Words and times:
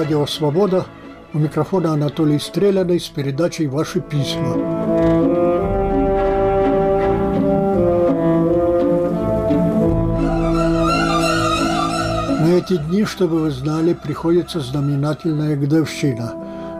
радио 0.00 0.24
«Свобода». 0.26 0.86
У 1.34 1.38
микрофона 1.38 1.92
Анатолий 1.92 2.38
Стреляный 2.38 2.98
с 2.98 3.08
передачей 3.08 3.66
«Ваши 3.66 4.00
письма». 4.00 4.56
На 12.40 12.48
эти 12.56 12.78
дни, 12.78 13.04
чтобы 13.04 13.40
вы 13.40 13.50
знали, 13.50 13.92
приходится 13.92 14.60
знаменательная 14.60 15.54
годовщина. 15.54 16.32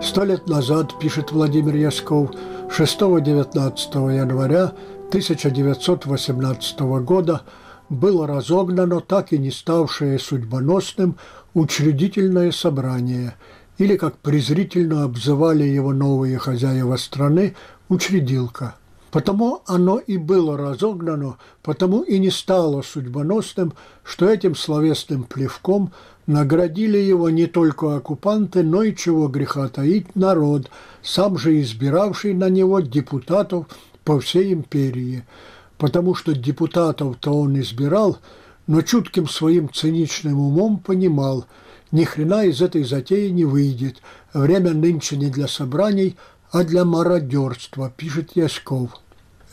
Сто 0.03 0.25
лет 0.25 0.49
назад, 0.49 0.99
пишет 0.99 1.31
Владимир 1.31 1.75
Ясков, 1.75 2.31
6-19 2.75 4.17
января 4.17 4.73
1918 5.11 6.81
года 7.05 7.43
было 7.91 8.27
разогнано 8.27 9.01
так 9.01 9.33
и 9.33 9.39
не 9.39 9.51
ставшее 9.51 10.19
судьбоносным 10.19 11.17
учредительное 11.53 12.53
собрание, 12.53 13.35
или, 13.77 13.97
как 13.97 14.17
презрительно 14.19 15.05
обзывали 15.05 15.65
его 15.65 15.93
новые 15.93 16.39
хозяева 16.39 16.97
страны, 16.97 17.57
учредилка. 17.89 18.77
Потому 19.11 19.63
оно 19.67 19.99
и 19.99 20.17
было 20.17 20.57
разогнано, 20.57 21.37
потому 21.63 22.03
и 22.03 22.21
не 22.21 22.31
стало 22.31 22.83
судьбоносным, 22.83 23.73
что 24.05 24.29
этим 24.29 24.55
словесным 24.55 25.25
плевком 25.25 25.93
наградили 26.29 26.99
его 26.99 27.29
не 27.29 27.47
только 27.47 27.97
оккупанты, 27.97 28.63
но 28.63 28.85
и, 28.85 28.95
чего 28.95 29.27
греха 29.27 29.67
таить, 29.69 30.15
народ, 30.15 30.71
сам 31.03 31.37
же 31.39 31.61
избиравший 31.61 32.35
на 32.35 32.49
него 32.49 32.79
депутатов 32.79 33.67
по 34.05 34.21
всей 34.21 34.53
империи– 34.53 35.25
потому 35.81 36.15
что 36.15 36.35
депутатов-то 36.35 37.33
он 37.33 37.59
избирал, 37.59 38.19
но 38.67 38.83
чутким 38.83 39.27
своим 39.27 39.73
циничным 39.73 40.39
умом 40.39 40.79
понимал, 40.79 41.47
ни 41.91 42.05
хрена 42.05 42.45
из 42.45 42.61
этой 42.61 42.85
затеи 42.85 43.31
не 43.31 43.47
выйдет. 43.47 43.97
Время 44.35 44.73
нынче 44.73 45.17
не 45.17 45.31
для 45.31 45.49
собраний, 45.49 46.17
а 46.53 46.65
для 46.65 46.85
мародерства, 46.85 47.91
пишет 47.97 48.37
Ясков. 48.37 48.91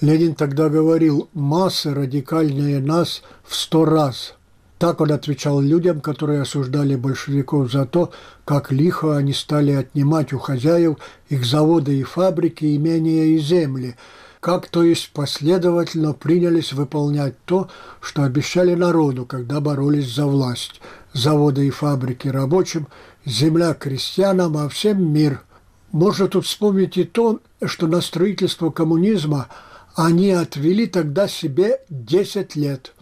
Ленин 0.01 0.35
тогда 0.35 0.67
говорил, 0.67 1.29
массы 1.33 1.93
радикальнее 1.93 2.79
нас 2.79 3.23
в 3.45 3.55
сто 3.55 3.85
раз. 3.85 4.35
Так 4.79 4.99
он 4.99 5.13
отвечал 5.13 5.61
людям, 5.61 6.01
которые 6.01 6.41
осуждали 6.41 6.95
большевиков 6.95 7.71
за 7.71 7.85
то, 7.85 8.11
как 8.43 8.71
лихо 8.71 9.15
они 9.15 9.31
стали 9.31 9.71
отнимать 9.71 10.33
у 10.33 10.39
хозяев 10.39 10.97
их 11.29 11.45
заводы 11.45 11.97
и 11.97 12.03
фабрики, 12.03 12.75
имения 12.75 13.27
и 13.27 13.37
земли– 13.37 13.95
как, 14.39 14.67
то 14.69 14.83
есть, 14.83 15.11
последовательно 15.13 16.13
принялись 16.13 16.73
выполнять 16.73 17.35
то, 17.45 17.69
что 18.01 18.23
обещали 18.23 18.75
народу, 18.75 19.25
когда 19.25 19.59
боролись 19.59 20.13
за 20.13 20.25
власть. 20.25 20.81
Заводы 21.13 21.67
и 21.67 21.71
фабрики 21.71 22.27
рабочим, 22.27 22.87
земля 23.25 23.73
крестьянам, 23.73 24.57
а 24.57 24.69
всем 24.69 25.11
мир. 25.11 25.43
Можно 25.91 26.27
тут 26.27 26.45
вспомнить 26.45 26.97
и 26.97 27.03
то, 27.03 27.39
что 27.65 27.87
на 27.87 28.01
строительство 28.01 28.69
коммунизма 28.69 29.47
они 29.95 30.31
отвели 30.31 30.85
тогда 30.85 31.27
себе 31.27 31.81
10 31.89 32.55
лет. 32.55 32.93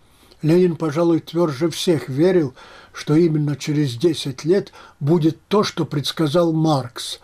Ленин, 0.41 0.75
пожалуй, 0.75 1.19
тверже 1.19 1.69
всех 1.69 2.07
верил, 2.07 2.53
что 2.93 3.15
именно 3.15 3.55
через 3.55 3.95
10 3.95 4.45
лет 4.45 4.71
будет 4.99 5.39
то, 5.47 5.63
что 5.63 5.85
предсказал 5.85 6.53
Маркс. 6.53 7.19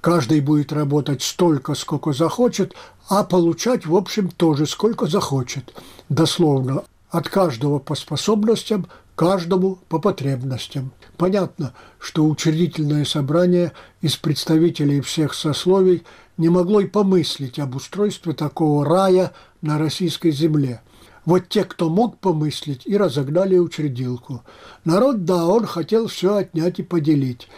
Каждый 0.00 0.40
будет 0.40 0.72
работать 0.72 1.22
столько, 1.22 1.74
сколько 1.74 2.12
захочет, 2.12 2.74
а 3.08 3.24
получать, 3.24 3.86
в 3.86 3.96
общем, 3.96 4.30
тоже 4.30 4.66
сколько 4.66 5.06
захочет. 5.06 5.74
Дословно, 6.08 6.84
от 7.10 7.28
каждого 7.28 7.78
по 7.78 7.94
способностям, 7.94 8.86
каждому 9.16 9.78
по 9.88 9.98
потребностям. 9.98 10.92
Понятно, 11.16 11.74
что 11.98 12.26
учредительное 12.26 13.04
собрание 13.04 13.72
из 14.00 14.16
представителей 14.16 15.00
всех 15.00 15.34
сословий 15.34 16.04
не 16.36 16.48
могло 16.48 16.80
и 16.80 16.86
помыслить 16.86 17.58
об 17.58 17.74
устройстве 17.74 18.34
такого 18.34 18.84
рая 18.84 19.32
на 19.62 19.78
российской 19.78 20.30
земле. 20.30 20.80
Вот 21.24 21.48
те, 21.48 21.64
кто 21.64 21.90
мог 21.90 22.18
помыслить, 22.18 22.86
и 22.86 22.96
разогнали 22.96 23.58
учредилку. 23.58 24.44
Народ, 24.84 25.24
да, 25.24 25.46
он 25.46 25.66
хотел 25.66 26.06
все 26.06 26.36
отнять 26.36 26.78
и 26.78 26.82
поделить. 26.82 27.48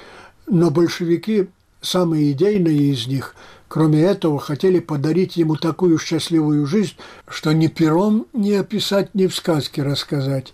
Но 0.46 0.70
большевики, 0.70 1.50
самые 1.80 2.32
идейные 2.32 2.92
из 2.92 3.06
них– 3.06 3.34
Кроме 3.70 4.02
этого, 4.02 4.40
хотели 4.40 4.80
подарить 4.80 5.36
ему 5.36 5.54
такую 5.54 5.96
счастливую 5.96 6.66
жизнь, 6.66 6.94
что 7.28 7.52
ни 7.52 7.68
пером 7.68 8.26
не 8.32 8.54
описать, 8.54 9.14
ни 9.14 9.28
в 9.28 9.36
сказке 9.36 9.84
рассказать. 9.84 10.52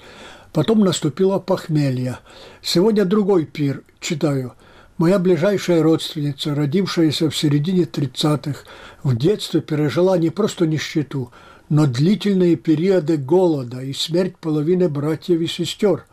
Потом 0.53 0.81
наступило 0.81 1.39
похмелье. 1.39 2.19
Сегодня 2.61 3.07
другой 3.07 3.47
пир, 3.47 3.85
читаю. 4.01 4.53
Моя 4.99 5.19
ближайшая 5.19 5.83
родственница, 5.83 6.55
родившаяся 6.55 7.31
в 7.31 7.37
середине 7.37 7.85
30-х, 7.85 8.65
в 9.03 9.17
детстве 9.17 9.63
пережила 9.63 10.19
не 10.19 10.29
просто 10.29 10.67
нищету, 10.67 11.33
но 11.71 11.87
длительные 11.87 12.57
периоды 12.57 13.17
голода 13.17 13.81
и 13.81 13.95
смерть 13.95 14.37
половины 14.37 14.91
братьев 14.91 15.41
и 15.41 15.47
сестер. 15.47 16.05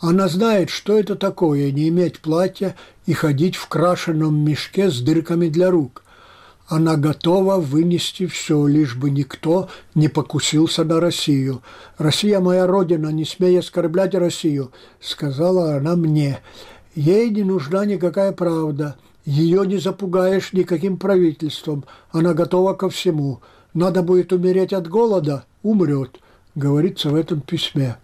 Она 0.00 0.28
знает, 0.28 0.68
что 0.70 0.98
это 0.98 1.16
такое– 1.16 1.70
не 1.72 1.88
иметь 1.88 2.20
платья 2.20 2.76
и 3.06 3.12
ходить 3.12 3.56
в 3.56 3.66
крашеном 3.68 4.36
мешке 4.44 4.90
с 4.90 5.00
дырками 5.00 5.48
для 5.48 5.70
рук. 5.70 6.02
Она 6.68 6.96
готова 6.96 7.56
вынести 7.56 8.26
все, 8.26 8.66
лишь 8.66 8.96
бы 8.96 9.10
никто 9.10 9.68
не 9.94 10.08
покусился 10.08 10.84
на 10.84 11.00
Россию. 11.00 11.62
«Россия 11.96 12.40
моя 12.40 12.66
родина, 12.66 13.08
не 13.08 13.24
смей 13.24 13.58
оскорблять 13.58 14.14
Россию»,— 14.14 14.72
сказала 15.00 15.76
она 15.76 15.94
мне. 15.94 16.40
«Ей 16.94 17.30
не 17.30 17.44
нужна 17.44 17.84
никакая 17.84 18.32
правда. 18.32 18.96
Ее 19.24 19.64
не 19.66 19.78
запугаешь 19.78 20.52
никаким 20.52 20.98
правительством. 20.98 21.84
Она 22.10 22.34
готова 22.34 22.74
ко 22.74 22.90
всему. 22.90 23.40
Надо 23.72 24.02
будет 24.02 24.32
умереть 24.32 24.72
от 24.72 24.88
голода– 24.88 25.44
умрет»,– 25.62 26.18
говорится 26.56 27.10
в 27.10 27.14
этом 27.14 27.40
письме. 27.40 27.96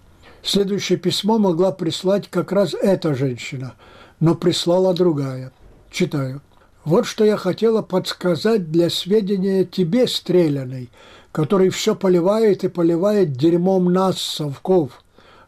Следующее 0.42 0.98
письмо 0.98 1.38
могла 1.38 1.70
прислать 1.72 2.28
как 2.28 2.50
раз 2.52 2.74
эта 2.74 3.14
женщина, 3.14 3.74
но 4.18 4.34
прислала 4.34 4.92
другая. 4.92 5.52
Читаю. 5.90 6.42
Вот 6.84 7.06
что 7.06 7.24
я 7.24 7.36
хотела 7.36 7.80
подсказать 7.80 8.72
для 8.72 8.90
сведения 8.90 9.64
тебе, 9.64 10.08
стреляной, 10.08 10.90
который 11.30 11.68
все 11.68 11.94
поливает 11.94 12.64
и 12.64 12.68
поливает 12.68 13.34
дерьмом 13.34 13.92
нас, 13.92 14.20
совков. 14.20 15.02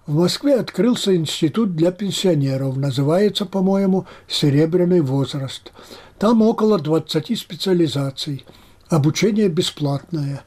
В 0.07 0.17
Москве 0.17 0.55
открылся 0.57 1.17
институт 1.17 1.75
для 1.75 1.91
пенсионеров, 1.91 2.77
называется, 2.77 3.47
по-моему, 3.47 4.07
«Серебряный 4.29 5.01
возраст». 5.01 5.73
Там 6.19 6.43
около 6.43 6.79
20 6.79 7.39
специализаций. 7.39 8.45
Обучение 8.89 9.49
бесплатное. 9.49 10.45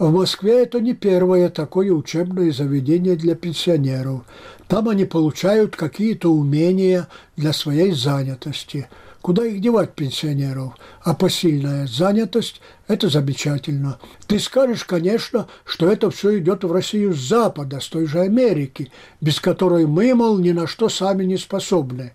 В 0.00 0.10
Москве 0.10 0.62
это 0.62 0.80
не 0.80 0.94
первое 0.94 1.50
такое 1.50 1.92
учебное 1.92 2.50
заведение 2.52 3.16
для 3.16 3.34
пенсионеров. 3.34 4.22
Там 4.66 4.88
они 4.88 5.04
получают 5.04 5.76
какие-то 5.76 6.32
умения 6.32 7.06
для 7.36 7.52
своей 7.52 7.92
занятости– 7.92 8.88
Куда 9.22 9.44
их 9.44 9.60
девать, 9.60 9.92
пенсионеров? 9.92 10.72
А 11.02 11.14
посильная 11.14 11.86
занятость– 11.86 12.62
это 12.88 13.10
замечательно. 13.10 13.98
Ты 14.26 14.38
скажешь, 14.38 14.84
конечно, 14.84 15.46
что 15.66 15.92
это 15.92 16.10
все 16.10 16.38
идет 16.38 16.64
в 16.64 16.72
Россию 16.72 17.12
с 17.12 17.18
Запада, 17.18 17.80
с 17.80 17.88
той 17.88 18.06
же 18.06 18.20
Америки, 18.20 18.90
без 19.20 19.38
которой 19.38 19.86
мы, 19.86 20.14
мол, 20.14 20.38
ни 20.38 20.52
на 20.52 20.66
что 20.66 20.88
сами 20.88 21.24
не 21.24 21.36
способны. 21.36 22.14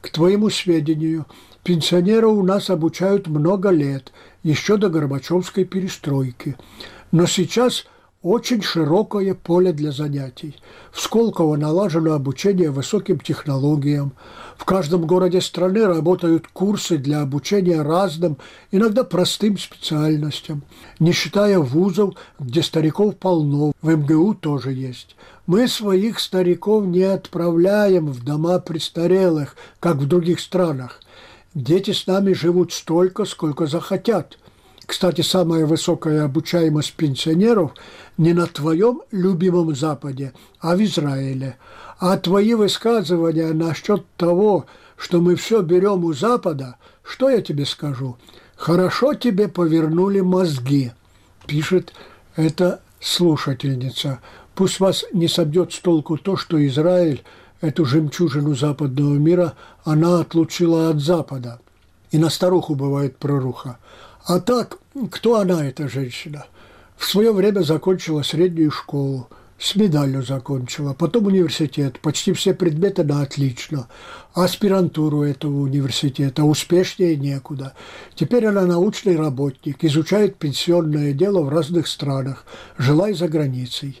К 0.00 0.10
твоему 0.10 0.50
сведению, 0.50 1.26
пенсионеров 1.62 2.32
у 2.32 2.42
нас 2.42 2.68
обучают 2.68 3.28
много 3.28 3.70
лет, 3.70 4.12
еще 4.42 4.76
до 4.76 4.88
Горбачевской 4.88 5.64
перестройки. 5.64 6.56
Но 7.12 7.26
сейчас– 7.26 7.84
очень 8.22 8.60
широкое 8.60 9.32
поле 9.32 9.72
для 9.72 9.92
занятий. 9.92 10.54
В 10.92 11.00
Сколково 11.00 11.56
налажено 11.56 12.12
обучение 12.12 12.70
высоким 12.70 13.18
технологиям. 13.18 14.12
В 14.58 14.66
каждом 14.66 15.06
городе 15.06 15.40
страны 15.40 15.86
работают 15.86 16.46
курсы 16.48 16.98
для 16.98 17.22
обучения 17.22 17.80
разным, 17.80 18.36
иногда 18.72 19.04
простым 19.04 19.56
специальностям. 19.56 20.62
Не 20.98 21.12
считая 21.12 21.58
вузов, 21.58 22.14
где 22.38 22.62
стариков 22.62 23.16
полно, 23.16 23.72
в 23.80 23.90
МГУ 23.90 24.34
тоже 24.34 24.72
есть. 24.74 25.16
Мы 25.46 25.66
своих 25.66 26.20
стариков 26.20 26.84
не 26.84 27.04
отправляем 27.04 28.08
в 28.08 28.22
дома 28.22 28.58
престарелых, 28.58 29.56
как 29.80 29.96
в 29.96 30.06
других 30.06 30.40
странах. 30.40 31.00
Дети 31.54 31.92
с 31.92 32.06
нами 32.06 32.34
живут 32.34 32.74
столько, 32.74 33.24
сколько 33.24 33.66
захотят. 33.66 34.36
Кстати, 34.90 35.20
самая 35.20 35.66
высокая 35.66 36.24
обучаемость 36.24 36.94
пенсионеров 36.94 37.74
не 38.18 38.32
на 38.32 38.48
твоем 38.48 39.02
любимом 39.12 39.72
Западе, 39.76 40.32
а 40.58 40.74
в 40.74 40.82
Израиле. 40.82 41.58
А 42.00 42.16
твои 42.16 42.54
высказывания 42.54 43.52
насчет 43.52 44.04
того, 44.16 44.66
что 44.96 45.20
мы 45.20 45.36
все 45.36 45.62
берем 45.62 46.04
у 46.04 46.12
Запада, 46.12 46.74
что 47.04 47.30
я 47.30 47.40
тебе 47.40 47.66
скажу? 47.66 48.16
Хорошо 48.56 49.14
тебе 49.14 49.46
повернули 49.46 50.18
мозги, 50.18 50.90
пишет 51.46 51.92
эта 52.34 52.80
слушательница. 52.98 54.18
Пусть 54.56 54.80
вас 54.80 55.04
не 55.12 55.28
собьет 55.28 55.72
с 55.72 55.78
толку 55.78 56.16
то, 56.16 56.36
что 56.36 56.66
Израиль 56.66 57.22
эту 57.60 57.84
жемчужину 57.84 58.56
западного 58.56 59.14
мира, 59.14 59.54
она 59.84 60.18
отлучила 60.18 60.90
от 60.90 60.98
Запада. 60.98 61.60
И 62.10 62.18
на 62.18 62.28
старуху 62.28 62.74
бывает 62.74 63.18
проруха. 63.18 63.78
А 64.30 64.38
так, 64.38 64.78
кто 65.10 65.40
она, 65.40 65.66
эта 65.66 65.88
женщина? 65.88 66.46
В 66.96 67.04
свое 67.04 67.32
время 67.32 67.62
закончила 67.62 68.22
среднюю 68.22 68.70
школу, 68.70 69.26
с 69.58 69.74
медалью 69.74 70.22
закончила, 70.22 70.94
потом 70.94 71.26
университет, 71.26 71.98
почти 71.98 72.32
все 72.32 72.54
предметы 72.54 73.02
на 73.02 73.22
отлично, 73.22 73.88
аспирантуру 74.32 75.24
этого 75.24 75.62
университета, 75.62 76.44
успешнее 76.44 77.16
некуда. 77.16 77.74
Теперь 78.14 78.46
она 78.46 78.66
научный 78.66 79.16
работник, 79.16 79.82
изучает 79.82 80.36
пенсионное 80.36 81.12
дело 81.12 81.42
в 81.42 81.48
разных 81.48 81.88
странах, 81.88 82.44
жила 82.78 83.10
и 83.10 83.14
за 83.14 83.26
границей. 83.26 84.00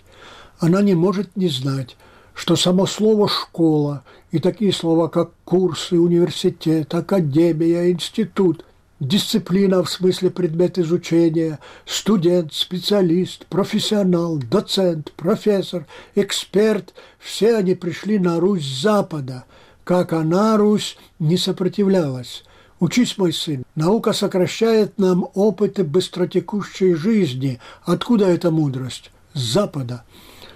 Она 0.60 0.80
не 0.80 0.94
может 0.94 1.34
не 1.34 1.48
знать, 1.48 1.96
что 2.34 2.54
само 2.54 2.86
слово 2.86 3.28
«школа» 3.28 4.04
и 4.30 4.38
такие 4.38 4.72
слова, 4.72 5.08
как 5.08 5.32
курсы, 5.44 5.98
университет, 5.98 6.94
академия, 6.94 7.90
институт, 7.90 8.64
дисциплина 9.00 9.82
в 9.82 9.90
смысле 9.90 10.30
предмет 10.30 10.78
изучения, 10.78 11.58
студент, 11.86 12.52
специалист, 12.52 13.46
профессионал, 13.46 14.36
доцент, 14.36 15.12
профессор, 15.12 15.86
эксперт– 16.14 16.94
все 17.18 17.56
они 17.56 17.74
пришли 17.74 18.18
на 18.18 18.38
Русь 18.40 18.64
с 18.64 18.82
Запада, 18.82 19.44
как 19.84 20.12
она, 20.12 20.56
Русь, 20.56 20.96
не 21.18 21.36
сопротивлялась. 21.36 22.44
Учись, 22.78 23.18
мой 23.18 23.32
сын, 23.32 23.62
наука 23.74 24.14
сокращает 24.14 24.98
нам 24.98 25.28
опыты 25.34 25.84
быстротекущей 25.84 26.94
жизни. 26.94 27.60
Откуда 27.84 28.26
эта 28.26 28.50
мудрость? 28.50 29.10
С 29.34 29.40
Запада. 29.40 30.04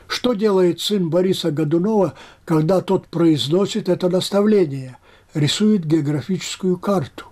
Что 0.06 0.32
делает 0.32 0.80
сын 0.80 1.10
Бориса 1.10 1.50
Годунова, 1.50 2.14
когда 2.44 2.80
тот 2.80 3.08
произносит 3.08 3.90
это 3.90 4.08
наставление? 4.08 4.96
Рисует 5.34 5.84
географическую 5.84 6.78
карту. 6.78 7.26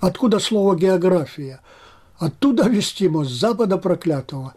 Откуда 0.00 0.38
слово 0.38 0.76
«география»? 0.76 1.60
Оттуда 2.18 2.68
вестимо, 2.68 3.24
с 3.24 3.28
запада 3.28 3.78
проклятого. 3.78 4.54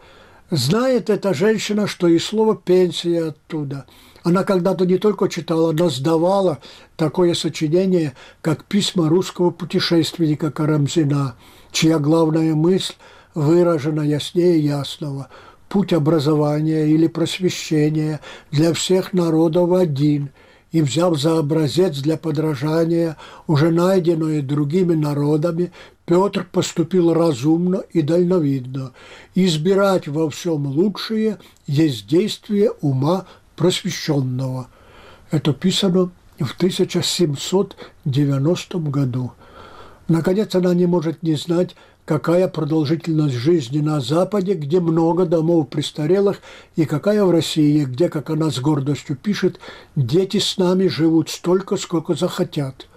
Знает 0.49 1.09
эта 1.09 1.33
женщина, 1.33 1.87
что 1.87 2.07
и 2.07 2.19
слово 2.19 2.55
«пенсия» 2.55 3.29
оттуда. 3.29 3.85
Она 4.23 4.43
когда-то 4.43 4.85
не 4.85 4.97
только 4.97 5.29
читала, 5.29 5.71
но 5.71 5.89
сдавала 5.89 6.59
такое 6.95 7.33
сочинение, 7.33 8.13
как 8.41 8.65
«Письма 8.65 9.09
русского 9.09 9.51
путешественника 9.51 10.51
Карамзина», 10.51 11.35
чья 11.71 11.99
главная 11.99 12.53
мысль 12.53 12.93
выражена 13.33 14.01
яснее 14.01 14.59
ясного– 14.59 15.29
путь 15.71 15.93
образования 15.93 16.87
или 16.87 17.07
просвещения 17.07 18.19
для 18.51 18.73
всех 18.73 19.13
народов 19.13 19.71
один, 19.71 20.31
и 20.71 20.81
взяв 20.81 21.19
за 21.19 21.37
образец 21.39 21.99
для 21.99 22.17
подражания 22.17 23.17
уже 23.47 23.71
найденное 23.71 24.41
другими 24.41 24.95
народами, 24.95 25.71
Петр 26.05 26.47
поступил 26.49 27.13
разумно 27.13 27.83
и 27.91 28.01
дальновидно. 28.01 28.93
Избирать 29.35 30.07
во 30.07 30.29
всем 30.29 30.67
лучшее 30.67 31.39
есть 31.67 32.07
действие 32.07 32.71
ума 32.81 33.25
просвещенного. 33.55 34.67
Это 35.29 35.53
писано 35.53 36.09
в 36.39 36.55
1790 36.55 38.79
году. 38.79 39.33
Наконец, 40.07 40.55
она 40.55 40.73
не 40.73 40.87
может 40.87 41.21
не 41.23 41.35
знать, 41.35 41.75
какая 42.11 42.49
продолжительность 42.49 43.35
жизни 43.35 43.79
на 43.79 44.01
Западе, 44.01 44.53
где 44.53 44.81
много 44.81 45.25
домов 45.25 45.69
престарелых, 45.69 46.41
и 46.75 46.83
какая 46.83 47.23
в 47.23 47.31
России, 47.31 47.85
где, 47.85 48.09
как 48.09 48.29
она 48.29 48.51
с 48.51 48.59
гордостью 48.59 49.15
пишет, 49.15 49.61
дети 49.95 50.37
с 50.37 50.57
нами 50.57 50.87
живут 50.87 51.29
столько, 51.29 51.77
сколько 51.77 52.13
захотят. 52.13 52.89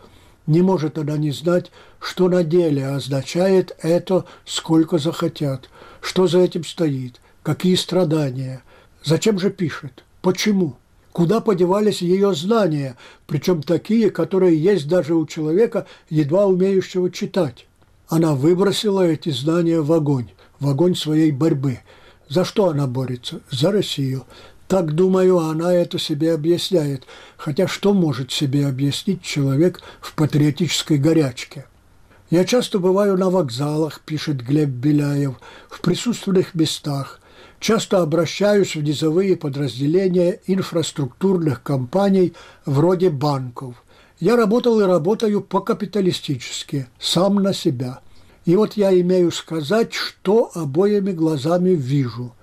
Не 0.49 0.63
может 0.63 0.99
она 0.99 1.17
не 1.17 1.31
знать, 1.31 1.71
что 2.01 2.29
на 2.29 2.43
деле 2.43 2.89
означает 2.89 3.77
это 3.83 4.25
«сколько 4.45 4.99
захотят», 4.99 5.71
что 6.01 6.27
за 6.27 6.41
этим 6.41 6.65
стоит, 6.65 7.21
какие 7.45 7.77
страдания, 7.77 8.65
зачем 9.05 9.39
же 9.39 9.51
пишет, 9.51 10.03
почему, 10.23 10.75
куда 11.13 11.41
подевались 11.41 12.03
ее 12.03 12.35
знания, 12.35 12.97
причем 13.29 13.63
такие, 13.63 14.11
которые 14.11 14.61
есть 14.61 14.89
даже 14.89 15.15
у 15.15 15.25
человека, 15.25 15.87
едва 16.11 16.47
умеющего 16.47 17.13
читать. 17.13 17.69
Она 18.15 18.37
выбросила 18.37 19.05
эти 19.05 19.31
знания 19.31 19.81
в 19.81 19.93
огонь, 19.93 20.29
в 20.61 20.69
огонь 20.69 20.95
своей 20.95 21.33
борьбы. 21.33 21.81
За 22.29 22.45
что 22.45 22.69
она 22.69 22.87
борется? 22.87 23.41
За 23.51 23.73
Россию. 23.73 24.25
Так, 24.69 24.93
думаю, 24.93 25.41
она 25.41 25.75
это 25.75 25.99
себе 25.99 26.33
объясняет. 26.33 27.09
Хотя 27.37 27.67
что 27.67 27.93
может 27.93 28.31
себе 28.31 28.69
объяснить 28.69 29.23
человек 29.23 29.83
в 30.01 30.15
патриотической 30.15 30.97
горячке? 30.97 31.67
Я 32.31 32.45
часто 32.45 32.79
бываю 32.79 33.19
на 33.19 33.31
вокзалах, 33.31 34.01
пишет 34.03 34.37
Глеб 34.47 34.69
Беляев, 34.69 35.35
в 35.69 35.81
присутственных 35.81 36.55
местах. 36.55 37.21
Часто 37.59 38.01
обращаюсь 38.01 38.77
в 38.77 38.83
низовые 38.85 39.35
подразделения 39.35 40.39
инфраструктурных 40.47 41.65
компаний 41.65 42.33
вроде 42.65 43.11
банков. 43.11 43.75
Я 44.21 44.37
работал 44.37 44.81
и 44.81 44.85
работаю 44.85 45.41
по-капиталистически, 45.41 46.87
сам 47.01 47.43
на 47.43 47.53
себя. 47.53 47.99
И 48.44 48.56
вот 48.56 48.75
я 48.75 48.99
имею 49.00 49.31
сказать, 49.31 49.94
что 49.94 50.50
обоими 50.55 51.12
глазами 51.12 51.70
вижу. 51.70 52.35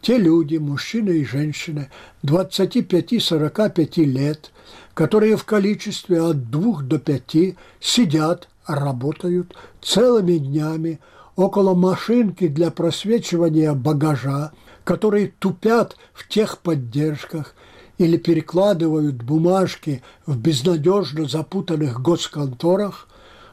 Те 0.00 0.18
люди, 0.18 0.56
мужчины 0.56 1.10
и 1.10 1.24
женщины, 1.24 1.90
25-45 2.24 4.04
лет, 4.04 4.50
которые 4.92 5.36
в 5.36 5.44
количестве 5.44 6.20
от 6.20 6.50
двух 6.50 6.82
до 6.82 6.98
пяти 6.98 7.56
сидят, 7.80 8.48
работают 8.66 9.54
целыми 9.80 10.38
днями 10.38 11.00
около 11.36 11.74
машинки 11.74 12.48
для 12.48 12.70
просвечивания 12.70 13.72
багажа, 13.72 14.52
которые 14.84 15.32
тупят 15.38 15.96
в 16.12 16.28
тех 16.28 16.58
поддержках 16.58 17.54
или 17.96 18.16
перекладывают 18.16 19.22
бумажки 19.22 20.02
в 20.26 20.36
безнадежно 20.36 21.26
запутанных 21.28 22.02
госконторах, 22.02 23.08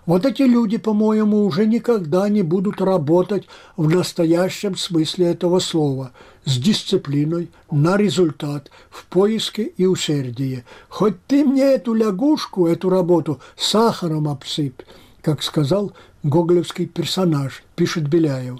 вот 0.05 0.25
эти 0.25 0.41
люди, 0.41 0.77
по-моему, 0.77 1.45
уже 1.45 1.65
никогда 1.65 2.27
не 2.27 2.41
будут 2.41 2.81
работать 2.81 3.47
в 3.77 3.87
настоящем 3.89 4.75
смысле 4.75 5.27
этого 5.27 5.59
слова, 5.59 6.11
с 6.45 6.57
дисциплиной, 6.57 7.49
на 7.69 7.97
результат, 7.97 8.71
в 8.89 9.05
поиске 9.05 9.63
и 9.63 9.85
усердии. 9.85 10.63
Хоть 10.89 11.23
ты 11.27 11.45
мне 11.45 11.63
эту 11.63 11.93
лягушку, 11.93 12.67
эту 12.67 12.89
работу 12.89 13.39
сахаром 13.55 14.27
обсыпь, 14.27 14.81
как 15.21 15.43
сказал 15.43 15.93
гоголевский 16.23 16.87
персонаж, 16.87 17.63
пишет 17.75 18.07
Беляев. 18.07 18.59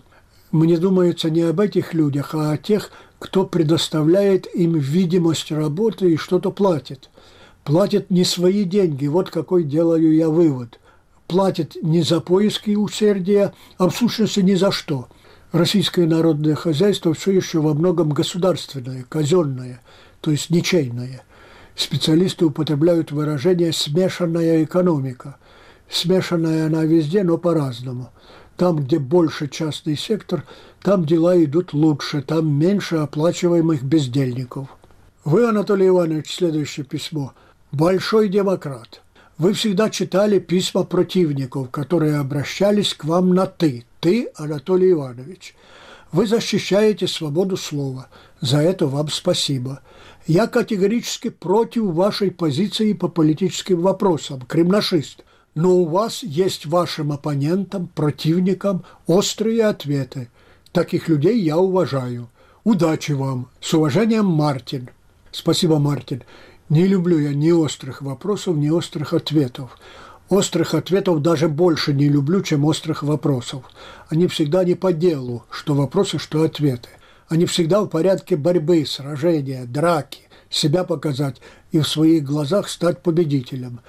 Мне 0.52 0.78
думается 0.78 1.30
не 1.30 1.42
об 1.42 1.60
этих 1.60 1.94
людях, 1.94 2.36
а 2.36 2.52
о 2.52 2.58
тех, 2.58 2.92
кто 3.20 3.46
предоставляет 3.46 4.54
им 4.54 4.74
видимость 4.78 5.52
работы 5.52 6.12
и 6.12 6.18
что-то 6.18 6.52
платит. 6.52 7.10
Платит 7.64 8.10
не 8.10 8.26
свои 8.26 8.64
деньги, 8.64 9.08
вот 9.08 9.30
какой 9.30 9.64
делаю 9.64 10.14
я 10.14 10.30
вывод. 10.30 10.80
Платит 11.32 11.78
не 11.82 12.02
за 12.02 12.20
поиски 12.20 12.72
усердия, 12.76 13.54
а 13.78 13.88
в 13.88 13.96
сущности 13.96 14.42
ни 14.42 14.54
за 14.54 14.70
что. 14.70 15.08
Российское 15.54 16.06
народное 16.06 16.56
хозяйство 16.56 17.14
все 17.14 17.32
еще 17.32 17.62
во 17.62 17.74
многом 17.74 18.10
государственное, 18.10 19.06
казенное, 19.08 19.82
то 20.20 20.30
есть 20.32 20.50
ничейное. 20.50 21.24
Специалисты 21.74 22.44
употребляют 22.44 23.14
выражение 23.14 23.72
«смешанная 23.72 24.66
экономика». 24.66 25.38
Смешанная 25.90 26.66
она 26.66 26.84
везде, 26.84 27.24
но 27.24 27.38
по-разному– 27.38 28.10
там, 28.58 28.76
где 28.76 29.00
больше 29.00 29.48
частный 29.48 29.96
сектор, 29.96 30.44
там 30.84 31.06
дела 31.06 31.42
идут 31.42 31.74
лучше, 31.74 32.22
там 32.22 32.54
меньше 32.54 32.98
оплачиваемых 32.98 33.84
бездельников. 33.84 34.68
Вы, 35.24 35.48
Анатолий 35.48 35.88
Иванович, 35.88 36.36
следующее 36.36 36.86
письмо. 36.86 37.32
Большой 37.72 38.28
демократ. 38.28 39.02
Вы 39.42 39.54
всегда 39.54 39.90
читали 39.90 40.38
письма 40.38 40.84
противников, 40.84 41.72
которые 41.72 42.18
обращались 42.18 42.94
к 42.94 43.06
вам 43.06 43.34
на 43.34 43.48
«ты». 43.48 43.86
Ты, 44.00 44.30
Анатолий 44.36 44.92
Иванович. 44.92 45.56
Вы 46.12 46.28
защищаете 46.28 47.08
свободу 47.08 47.58
слова. 47.58 48.08
За 48.40 48.60
это 48.60 48.86
вам 48.86 49.10
спасибо. 49.10 49.82
Я 50.28 50.46
категорически 50.46 51.30
против 51.30 51.86
вашей 51.86 52.30
позиции 52.30 52.94
по 52.94 53.08
политическим 53.08 53.82
вопросам. 53.82 54.42
Кремнашист 54.42 55.24
но 55.56 55.78
у 55.78 55.86
вас 55.86 56.22
есть 56.22 56.68
вашим 56.68 57.12
оппонентам, 57.12 57.88
противникам 57.88 58.86
острые 59.08 59.66
ответы. 59.66 60.30
Таких 60.72 61.10
людей 61.10 61.42
я 61.42 61.58
уважаю. 61.58 62.30
Удачи 62.64 63.14
вам. 63.14 63.50
С 63.60 63.74
уважением, 63.74 64.28
Мартин. 64.28 64.92
Спасибо, 65.32 65.80
Мартин. 65.80 66.22
Не 66.72 66.88
люблю 66.88 67.20
я 67.20 67.34
ни 67.34 67.52
острых 67.52 68.02
вопросов, 68.02 68.56
ни 68.56 68.70
острых 68.70 69.12
ответов. 69.12 69.78
Острых 70.30 70.74
ответов 70.74 71.22
даже 71.22 71.50
больше 71.50 71.92
не 71.92 72.08
люблю, 72.08 72.42
чем 72.42 72.64
острых 72.64 73.04
вопросов. 73.04 73.66
Они 74.08 74.26
всегда 74.28 74.64
не 74.64 74.76
по 74.76 74.94
делу, 74.94 75.44
что 75.50 75.74
вопросы, 75.74 76.18
что 76.18 76.44
ответы. 76.44 76.88
Они 77.28 77.46
всегда 77.46 77.82
в 77.82 77.88
порядке 77.88 78.38
борьбы, 78.38 78.86
сражения, 78.86 79.66
драки, 79.66 80.30
себя 80.50 80.86
показать 80.86 81.42
и 81.74 81.80
в 81.80 81.88
своих 81.90 82.24
глазах 82.24 82.70
стать 82.70 83.04
победителем. 83.04 83.82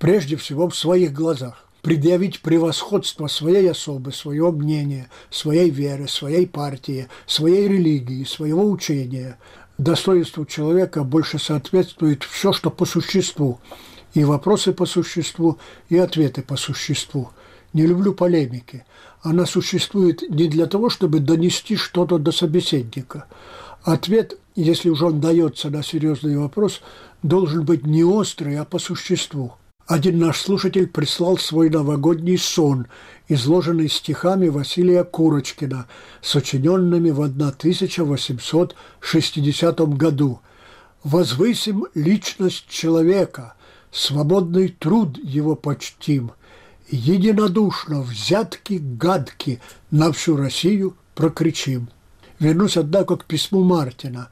Прежде 0.00 0.34
всего 0.34 0.68
в 0.68 0.74
своих 0.74 1.12
глазах. 1.12 1.68
Предъявить 1.82 2.40
превосходство 2.40 3.28
своей 3.28 3.70
особы, 3.70 4.10
своего 4.10 4.50
мнения, 4.50 5.08
своей 5.30 5.70
веры, 5.70 6.08
своей 6.08 6.48
партии, 6.48 7.06
своей 7.26 7.68
религии, 7.68 8.24
своего 8.24 8.68
учения. 8.68 9.38
Достоинству 9.78 10.44
человека 10.46 11.02
больше 11.02 11.38
соответствует 11.38 12.22
все, 12.22 12.52
что 12.52 12.70
по 12.70 12.84
существу. 12.84 13.60
И 14.14 14.22
вопросы 14.22 14.72
по 14.72 14.86
существу, 14.86 15.58
и 15.88 15.98
ответы 15.98 16.42
по 16.42 16.56
существу. 16.56 17.30
Не 17.72 17.86
люблю 17.86 18.14
полемики. 18.14 18.84
Она 19.22 19.46
существует 19.46 20.22
не 20.28 20.46
для 20.46 20.66
того, 20.66 20.90
чтобы 20.90 21.18
донести 21.18 21.74
что-то 21.76 22.18
до 22.18 22.30
собеседника. 22.30 23.26
Ответ, 23.82 24.38
если 24.54 24.90
уже 24.90 25.06
он 25.06 25.20
дается 25.20 25.70
на 25.70 25.82
серьезный 25.82 26.38
вопрос, 26.38 26.80
должен 27.22 27.64
быть 27.64 27.84
не 27.84 28.04
острый, 28.04 28.56
а 28.56 28.64
по 28.64 28.78
существу. 28.78 29.54
Один 29.86 30.18
наш 30.18 30.40
слушатель 30.40 30.86
прислал 30.86 31.36
свой 31.36 31.68
новогодний 31.68 32.38
сон, 32.38 32.86
изложенный 33.28 33.90
стихами 33.90 34.48
Василия 34.48 35.04
Курочкина, 35.04 35.86
сочиненными 36.22 37.10
в 37.10 37.20
1860 37.20 39.80
году. 39.96 40.40
«Возвысим 41.02 41.84
личность 41.94 42.66
человека, 42.66 43.52
свободный 43.92 44.68
труд 44.68 45.18
его 45.22 45.54
почтим, 45.54 46.32
единодушно 46.88 48.00
взятки 48.00 48.78
гадки 48.80 49.60
на 49.90 50.12
всю 50.12 50.38
Россию 50.38 50.96
прокричим». 51.14 51.90
Вернусь, 52.40 52.78
однако, 52.78 53.16
к 53.16 53.26
письму 53.26 53.62
Мартина. 53.62 54.30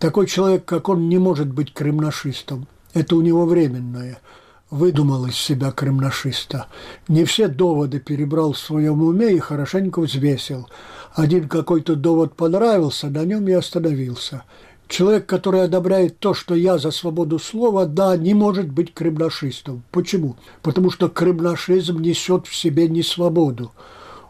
Такой 0.00 0.26
человек, 0.26 0.64
как 0.64 0.88
он, 0.88 1.08
не 1.08 1.18
может 1.18 1.46
быть 1.46 1.72
кремнашистом. 1.72 2.66
Это 2.92 3.14
у 3.14 3.20
него 3.20 3.46
временное– 3.46 4.18
выдумал 4.70 5.26
из 5.26 5.36
себя 5.36 5.72
кремнашиста. 5.72 6.66
Не 7.08 7.24
все 7.24 7.48
доводы 7.48 8.00
перебрал 8.00 8.52
в 8.52 8.58
своем 8.58 9.02
уме 9.02 9.34
и 9.34 9.38
хорошенько 9.38 10.00
взвесил. 10.00 10.68
Один 11.14 11.48
какой-то 11.48 11.96
довод 11.96 12.34
понравился, 12.34 13.08
на 13.08 13.24
нем 13.24 13.46
и 13.48 13.52
остановился. 13.52 14.44
Человек, 14.88 15.26
который 15.26 15.62
одобряет 15.62 16.18
то, 16.18 16.34
что 16.34 16.54
я 16.54 16.78
за 16.78 16.90
свободу 16.90 17.38
слова, 17.38 17.86
да, 17.86 18.16
не 18.16 18.34
может 18.34 18.68
быть 18.70 18.92
кремнашистом. 18.92 19.84
Почему? 19.92 20.36
Потому 20.62 20.90
что 20.90 21.08
кремнашизм 21.08 22.00
несет 22.00 22.46
в 22.46 22.56
себе 22.56 22.88
не 22.88 23.02
свободу. 23.02 23.70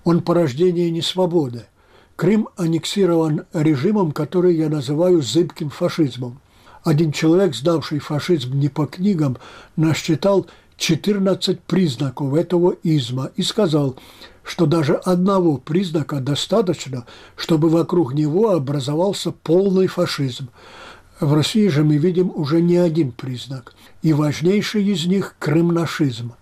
Он 0.04 0.22
порождение 0.22 0.90
не 0.90 1.00
свободы. 1.00 1.64
Крым 2.16 2.48
аннексирован 2.56 3.46
режимом, 3.54 4.12
который 4.12 4.54
я 4.54 4.68
называю 4.68 5.22
зыбким 5.22 5.70
фашизмом. 5.70 6.40
Один 6.82 7.12
человек, 7.12 7.54
сдавший 7.54 7.98
фашизм 7.98 8.58
не 8.58 8.68
по 8.68 8.86
книгам, 8.86 9.36
насчитал 9.76 10.46
14 10.78 11.60
признаков 11.60 12.34
этого 12.34 12.74
изма 12.82 13.30
и 13.36 13.42
сказал, 13.42 13.96
что 14.42 14.64
даже 14.64 14.94
одного 14.94 15.58
признака 15.58 16.20
достаточно, 16.20 17.06
чтобы 17.36 17.68
вокруг 17.68 18.14
него 18.14 18.50
образовался 18.50 19.30
полный 19.30 19.88
фашизм. 19.88 20.48
В 21.20 21.34
России 21.34 21.68
же 21.68 21.84
мы 21.84 21.98
видим 21.98 22.32
уже 22.34 22.62
не 22.62 22.78
один 22.78 23.12
признак, 23.12 23.74
и 24.00 24.14
важнейший 24.14 24.82
из 24.86 25.04
них– 25.04 25.36
крымнашизм. 25.38 26.32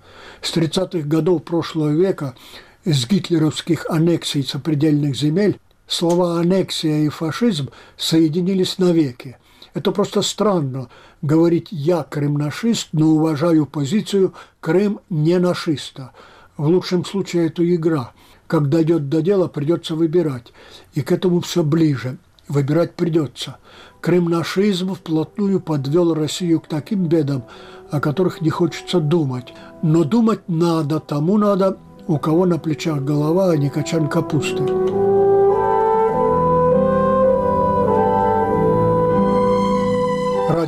С 0.40 0.57
30-х 0.57 1.00
годов 1.00 1.42
прошлого 1.42 1.90
века 1.90 2.37
с 2.85 3.09
гитлеровских 3.09 3.87
аннексий 3.90 4.45
сопредельных 4.45 5.16
земель 5.16 5.59
слова 5.88 6.38
«аннексия» 6.38 6.99
и 6.99 7.09
«фашизм» 7.09 7.71
соединились 7.97 8.78
навеки– 8.78 9.37
это 9.78 9.92
просто 9.92 10.23
странно 10.23 10.88
говорить 11.23 11.68
«я 11.70 12.02
крымнашист, 12.02 12.88
но 12.92 13.06
уважаю 13.11 13.64
позицию 13.64 14.35
Крым 14.61 14.99
не 15.08 15.38
нашиста». 15.38 16.11
В 16.56 16.66
лучшем 16.66 17.04
случае 17.04 17.47
это 17.47 17.62
игра. 17.75 18.11
Как 18.49 18.68
дойдет 18.68 19.08
до 19.08 19.23
дела, 19.23 19.47
придется 19.47 19.94
выбирать. 19.94 20.52
И 20.94 21.02
к 21.02 21.12
этому 21.12 21.40
все 21.40 21.62
ближе. 21.62 22.18
Выбирать 22.49 22.94
придется. 22.94 23.58
Крымнашизм 24.00 24.94
вплотную 24.94 25.61
подвел 25.61 26.12
Россию 26.12 26.61
к 26.61 26.66
таким 26.66 27.06
бедам, 27.06 27.44
о 27.92 28.00
которых 28.00 28.40
не 28.40 28.50
хочется 28.50 28.99
думать. 28.99 29.54
Но 29.82 30.02
думать 30.02 30.49
надо, 30.49 30.99
тому 30.99 31.38
надо, 31.38 31.78
у 32.08 32.18
кого 32.18 32.47
на 32.47 32.58
плечах 32.58 33.02
голова, 33.02 33.52
а 33.52 33.56
не 33.56 33.70
качан 33.70 34.08
капусты. 34.08 35.08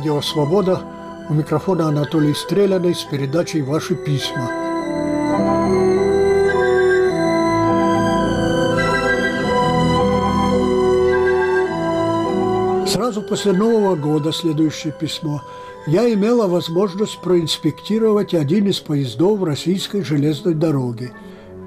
Радио 0.01 0.19
«Свобода». 0.19 0.81
У 1.29 1.35
микрофона 1.35 1.87
Анатолий 1.87 2.33
Стреляный 2.33 2.95
с 2.95 3.03
передачей 3.03 3.61
«Ваши 3.61 3.93
письма». 3.93 4.49
Сразу 12.87 13.21
после 13.21 13.53
Нового 13.53 13.95
года, 13.95 14.31
следующее 14.31 14.91
письмо, 14.91 15.43
я 15.85 16.11
имела 16.11 16.47
возможность 16.47 17.21
проинспектировать 17.21 18.33
один 18.33 18.65
из 18.65 18.79
поездов 18.79 19.43
российской 19.43 20.01
железной 20.01 20.55
дороги. 20.55 21.11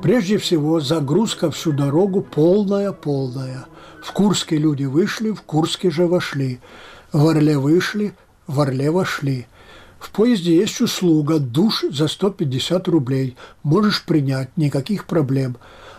Прежде 0.02 0.38
всего, 0.38 0.80
загрузка 0.80 1.52
всю 1.52 1.70
дорогу 1.70 2.20
полная-полная. 2.20 3.66
В 4.02 4.12
Курске 4.12 4.56
люди 4.56 4.86
вышли, 4.86 5.30
в 5.30 5.42
Курске 5.42 5.88
же 5.88 6.08
вошли. 6.08 6.58
В 7.12 7.28
Орле 7.28 7.56
вышли, 7.56 8.12
в 8.46 8.60
Орле 8.60 8.90
вошли. 8.90 9.46
В 9.98 10.10
поезде 10.10 10.56
есть 10.56 10.80
услуга, 10.80 11.38
душ 11.38 11.84
за 11.90 12.08
150 12.08 12.88
рублей. 12.88 13.36
Можешь 13.62 14.04
принять, 14.04 14.50
никаких 14.56 15.06
проблем. 15.06 15.56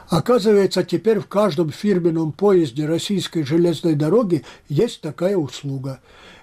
Оказывается, 0.09 0.83
теперь 0.83 1.19
в 1.19 1.25
каждом 1.25 1.71
фирменном 1.71 2.31
поезде 2.31 2.85
российской 2.85 3.43
железной 3.43 3.95
дороги 3.95 4.43
есть 4.69 5.01
такая 5.01 5.35
услуга. 5.35 5.99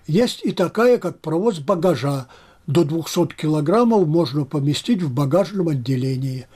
Есть 0.09 0.41
и 0.43 0.51
такая, 0.51 0.99
как 0.99 1.21
провоз 1.21 1.61
багажа. 1.61 2.27
До 2.67 2.85
200 2.85 3.35
килограммов 3.37 4.09
можно 4.09 4.45
поместить 4.45 5.03
в 5.03 5.13
багажном 5.13 5.69
отделении. 5.69 6.47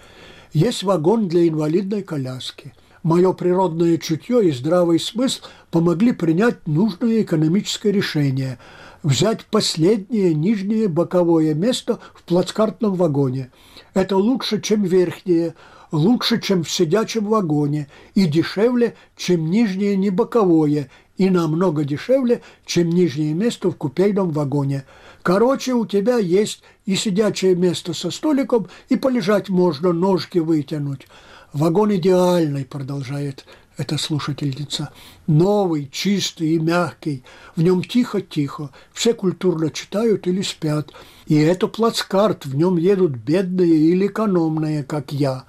Есть 0.52 0.82
вагон 0.82 1.28
для 1.28 1.46
инвалидной 1.46 2.02
коляски– 2.02 2.74
мое 3.06 3.32
природное 3.32 3.98
чутье 3.98 4.48
и 4.48 4.50
здравый 4.50 4.98
смысл 4.98 5.42
помогли 5.70 6.10
принять 6.10 6.66
нужное 6.66 7.22
экономическое 7.22 7.92
решение– 7.92 8.58
взять 9.02 9.44
последнее 9.46 10.34
нижнее 10.34 10.88
боковое 10.88 11.54
место 11.54 11.98
в 12.14 12.22
плацкартном 12.24 12.94
вагоне. 12.94 13.50
Это 13.94 14.16
лучше, 14.16 14.60
чем 14.60 14.82
верхнее, 14.82 15.54
лучше, 15.92 16.40
чем 16.40 16.64
в 16.64 16.70
сидячем 16.70 17.26
вагоне 17.26 17.88
и 18.14 18.26
дешевле, 18.26 18.94
чем 19.16 19.50
нижнее 19.50 19.96
не 19.96 20.10
боковое, 20.10 20.90
и 21.16 21.30
намного 21.30 21.84
дешевле, 21.84 22.42
чем 22.64 22.90
нижнее 22.90 23.32
место 23.32 23.70
в 23.70 23.76
купейном 23.76 24.30
вагоне. 24.30 24.84
Короче, 25.22 25.72
у 25.72 25.86
тебя 25.86 26.18
есть 26.18 26.62
и 26.84 26.94
сидячее 26.94 27.54
место 27.54 27.94
со 27.94 28.10
столиком, 28.10 28.68
и 28.88 28.96
полежать 28.96 29.48
можно, 29.48 29.92
ножки 29.92 30.38
вытянуть. 30.38 31.08
Вагон 31.52 31.94
идеальный, 31.94 32.64
продолжает 32.64 33.46
эта 33.76 33.99
слушательница. 33.99 34.90
Новый, 35.26 35.88
чистый 35.92 36.54
и 36.54 36.59
мягкий. 36.59 37.25
В 37.54 37.62
нем 37.62 37.83
тихо-тихо. 37.83 38.71
Все 38.92 39.12
культурно 39.12 39.71
читают 39.71 40.26
или 40.26 40.42
спят. 40.42 40.92
И 41.26 41.37
это 41.37 41.68
плацкарт. 41.68 42.47
В 42.47 42.54
нем 42.54 42.76
едут 42.76 43.12
бедные 43.12 43.76
или 43.76 44.06
экономные, 44.06 44.83
как 44.83 45.12
я. 45.12 45.45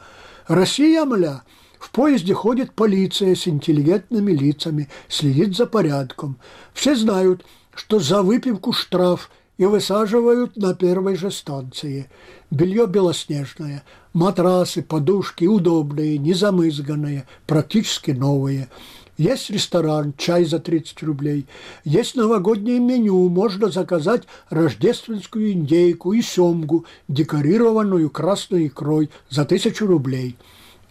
Россия, 0.48 1.06
мля, 1.06 1.44
в 1.80 1.92
поезде 1.92 2.34
ходит 2.34 2.74
полиция 2.74 3.36
с 3.36 3.48
интеллигентными 3.48 4.32
лицами, 4.32 4.90
следит 5.08 5.56
за 5.56 5.66
порядком. 5.66 6.38
Все 6.74 6.96
знают, 6.96 7.46
что 7.74 8.00
за 8.00 8.24
выпивку 8.24 8.74
штраф 8.74 9.30
и 9.58 9.66
высаживают 9.66 10.56
на 10.56 10.74
первой 10.74 11.16
же 11.16 11.32
станции. 11.32 12.10
Белье 12.52 12.88
белоснежное, 12.88 13.84
матрасы, 14.18 14.82
подушки 14.82 15.46
удобные, 15.46 16.18
незамызганные, 16.18 17.28
практически 17.46 18.12
новые. 18.12 18.68
Есть 19.18 19.50
ресторан, 19.50 20.14
чай 20.18 20.44
за 20.46 20.60
30 20.60 21.04
рублей. 21.04 21.48
Есть 21.84 22.16
новогоднее 22.16 22.80
меню, 22.80 23.30
можно 23.30 23.70
заказать 23.70 24.24
рождественскую 24.50 25.52
индейку 25.54 26.14
и 26.14 26.22
семгу, 26.22 26.86
декорированную 27.08 28.10
красной 28.10 28.68
икрой 28.68 29.10
за 29.30 29.46
тысячу 29.46 29.86
рублей. 29.88 30.36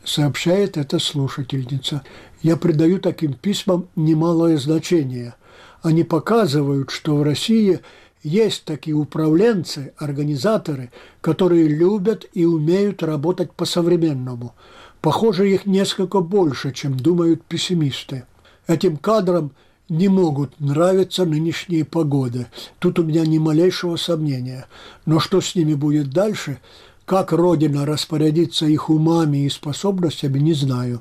Сообщает 0.04 0.76
эта 0.76 0.98
слушательница. 1.00 2.02
Я 2.42 2.56
придаю 2.56 3.00
таким 3.00 3.32
письмам 3.34 3.88
немалое 3.96 4.56
значение. 4.56 5.34
Они 5.82 6.04
показывают, 6.04 6.90
что 6.90 7.16
в 7.16 7.22
России– 7.24 7.80
есть 8.26 8.64
такие 8.64 8.96
управленцы, 8.96 9.92
организаторы, 9.98 10.90
которые 11.20 11.68
любят 11.68 12.26
и 12.32 12.44
умеют 12.44 13.04
работать 13.04 13.52
по-современному. 13.52 14.54
Похоже, 15.00 15.48
их 15.48 15.64
несколько 15.64 16.20
больше, 16.20 16.72
чем 16.72 16.96
думают 16.96 17.44
пессимисты. 17.44 18.24
Этим 18.66 18.96
кадрам 18.96 19.52
не 19.88 20.08
могут 20.08 20.58
нравиться 20.58 21.24
нынешние 21.24 21.84
погоды. 21.84 22.48
Тут 22.80 22.98
у 22.98 23.04
меня 23.04 23.24
ни 23.24 23.38
малейшего 23.38 23.94
сомнения. 23.94 24.66
Но 25.04 25.20
что 25.20 25.40
с 25.40 25.54
ними 25.54 25.74
будет 25.74 26.10
дальше, 26.10 26.58
как 27.04 27.32
Родина 27.32 27.86
распорядится 27.86 28.66
их 28.66 28.90
умами 28.90 29.44
и 29.44 29.48
способностями, 29.48 30.40
не 30.40 30.54
знаю. 30.54 31.00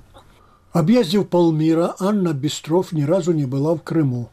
Объездив 0.73 1.27
полмира, 1.27 1.95
Анна 1.99 2.33
Бестров 2.33 2.91
ни 2.91 3.01
разу 3.01 3.31
не 3.31 3.45
была 3.45 3.73
в 3.73 3.81
Крыму. 3.81 4.29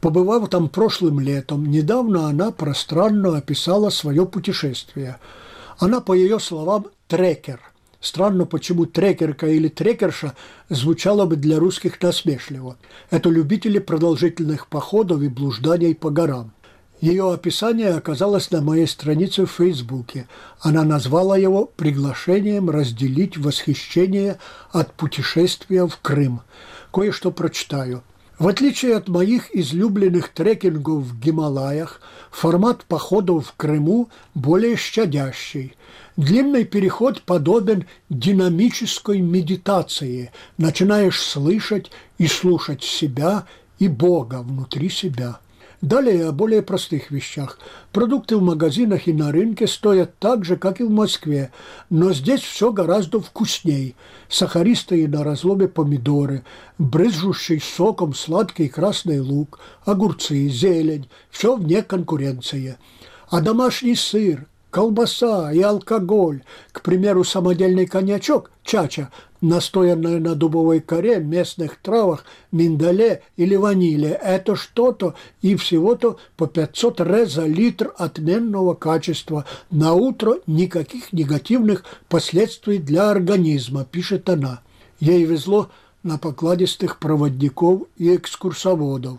Побывав 0.00 0.48
там 0.48 0.70
прошлым 0.70 1.20
летом, 1.20 1.66
недавно 1.66 2.26
она 2.26 2.52
пространно 2.52 3.36
описала 3.36 3.90
свое 3.90 4.24
путешествие. 4.24 5.18
Она, 5.78 6.00
по 6.00 6.14
ее 6.14 6.40
словам, 6.40 6.86
трекер. 7.06 7.60
Странно, 8.00 8.46
почему 8.46 8.86
трекерка 8.86 9.46
или 9.46 9.68
трекерша 9.68 10.34
звучало 10.70 11.26
бы 11.26 11.36
для 11.36 11.58
русских 11.58 12.00
насмешливо. 12.00 12.78
Это 13.10 13.28
любители 13.28 13.78
продолжительных 13.78 14.68
походов 14.68 15.20
и 15.20 15.28
блужданий 15.28 15.94
по 15.94 16.08
горам. 16.08 16.52
Ее 17.02 17.30
описание 17.30 17.90
оказалось 17.90 18.50
на 18.50 18.62
моей 18.62 18.86
странице 18.86 19.44
в 19.44 19.50
Фейсбуке. 19.50 20.26
Она 20.60 20.82
назвала 20.82 21.36
его 21.36 21.66
приглашением 21.66 22.70
разделить 22.70 23.36
восхищение 23.36 24.38
от 24.70 24.94
путешествия 24.94 25.86
в 25.86 25.98
Крым. 26.00 26.40
Кое-что 26.90 27.30
прочитаю– 27.32 28.02
в 28.40 28.48
отличие 28.48 28.96
от 28.96 29.06
моих 29.08 29.54
излюбленных 29.54 30.30
трекингов 30.30 31.04
в 31.04 31.20
Гималаях, 31.20 32.00
формат 32.30 32.84
походов 32.84 33.48
в 33.48 33.54
Крыму 33.54 34.08
более 34.34 34.76
щадящий. 34.76 35.76
Длинный 36.16 36.64
переход 36.64 37.20
подобен 37.20 37.84
динамической 38.08 39.20
медитации. 39.20 40.32
Начинаешь 40.56 41.20
слышать 41.20 41.90
и 42.16 42.26
слушать 42.26 42.82
себя 42.82 43.46
и 43.78 43.88
Бога 43.88 44.40
внутри 44.40 44.88
себя. 44.88 45.38
Далее 45.80 46.28
о 46.28 46.32
более 46.32 46.60
простых 46.60 47.10
вещах. 47.10 47.58
Продукты 47.90 48.36
в 48.36 48.42
магазинах 48.42 49.08
и 49.08 49.14
на 49.14 49.32
рынке 49.32 49.66
стоят 49.66 50.18
так 50.18 50.44
же, 50.44 50.56
как 50.56 50.78
и 50.80 50.84
в 50.84 50.90
Москве, 50.90 51.52
но 51.88 52.12
здесь 52.12 52.42
все 52.42 52.70
гораздо 52.70 53.18
вкусней. 53.20 53.96
Сахаристые 54.28 55.08
на 55.08 55.24
разломе 55.24 55.68
помидоры, 55.68 56.44
брызжущий 56.76 57.60
соком 57.60 58.12
сладкий 58.12 58.68
красный 58.68 59.20
лук, 59.20 59.58
огурцы, 59.86 60.48
зелень– 60.48 61.08
все 61.30 61.56
вне 61.56 61.82
конкуренции. 61.82 62.76
А 63.30 63.40
домашний 63.40 63.94
сыр, 63.94 64.46
колбаса 64.70 65.50
и 65.50 65.62
алкоголь, 65.62 66.42
к 66.72 66.82
примеру, 66.82 67.24
самодельный 67.24 67.86
коньячок, 67.86 68.50
чача, 68.64 69.10
настоянное 69.40 70.18
на 70.18 70.34
дубовой 70.34 70.80
коре, 70.80 71.18
местных 71.18 71.76
травах, 71.76 72.24
миндале 72.52 73.22
или 73.36 73.56
ваниле. 73.56 74.10
Это 74.10 74.56
что-то 74.56 75.14
и 75.42 75.56
всего-то 75.56 76.18
по 76.36 76.46
500 76.46 77.00
ре 77.00 77.26
за 77.26 77.46
литр 77.46 77.92
отменного 77.96 78.74
качества. 78.74 79.44
На 79.70 79.94
утро 79.94 80.36
никаких 80.46 81.12
негативных 81.12 81.84
последствий 82.08 82.78
для 82.78 83.10
организма, 83.10 83.84
пишет 83.84 84.28
она. 84.28 84.60
Ей 84.98 85.24
везло 85.24 85.70
на 86.02 86.18
покладистых 86.18 86.98
проводников 86.98 87.82
и 87.96 88.14
экскурсоводов. 88.14 89.18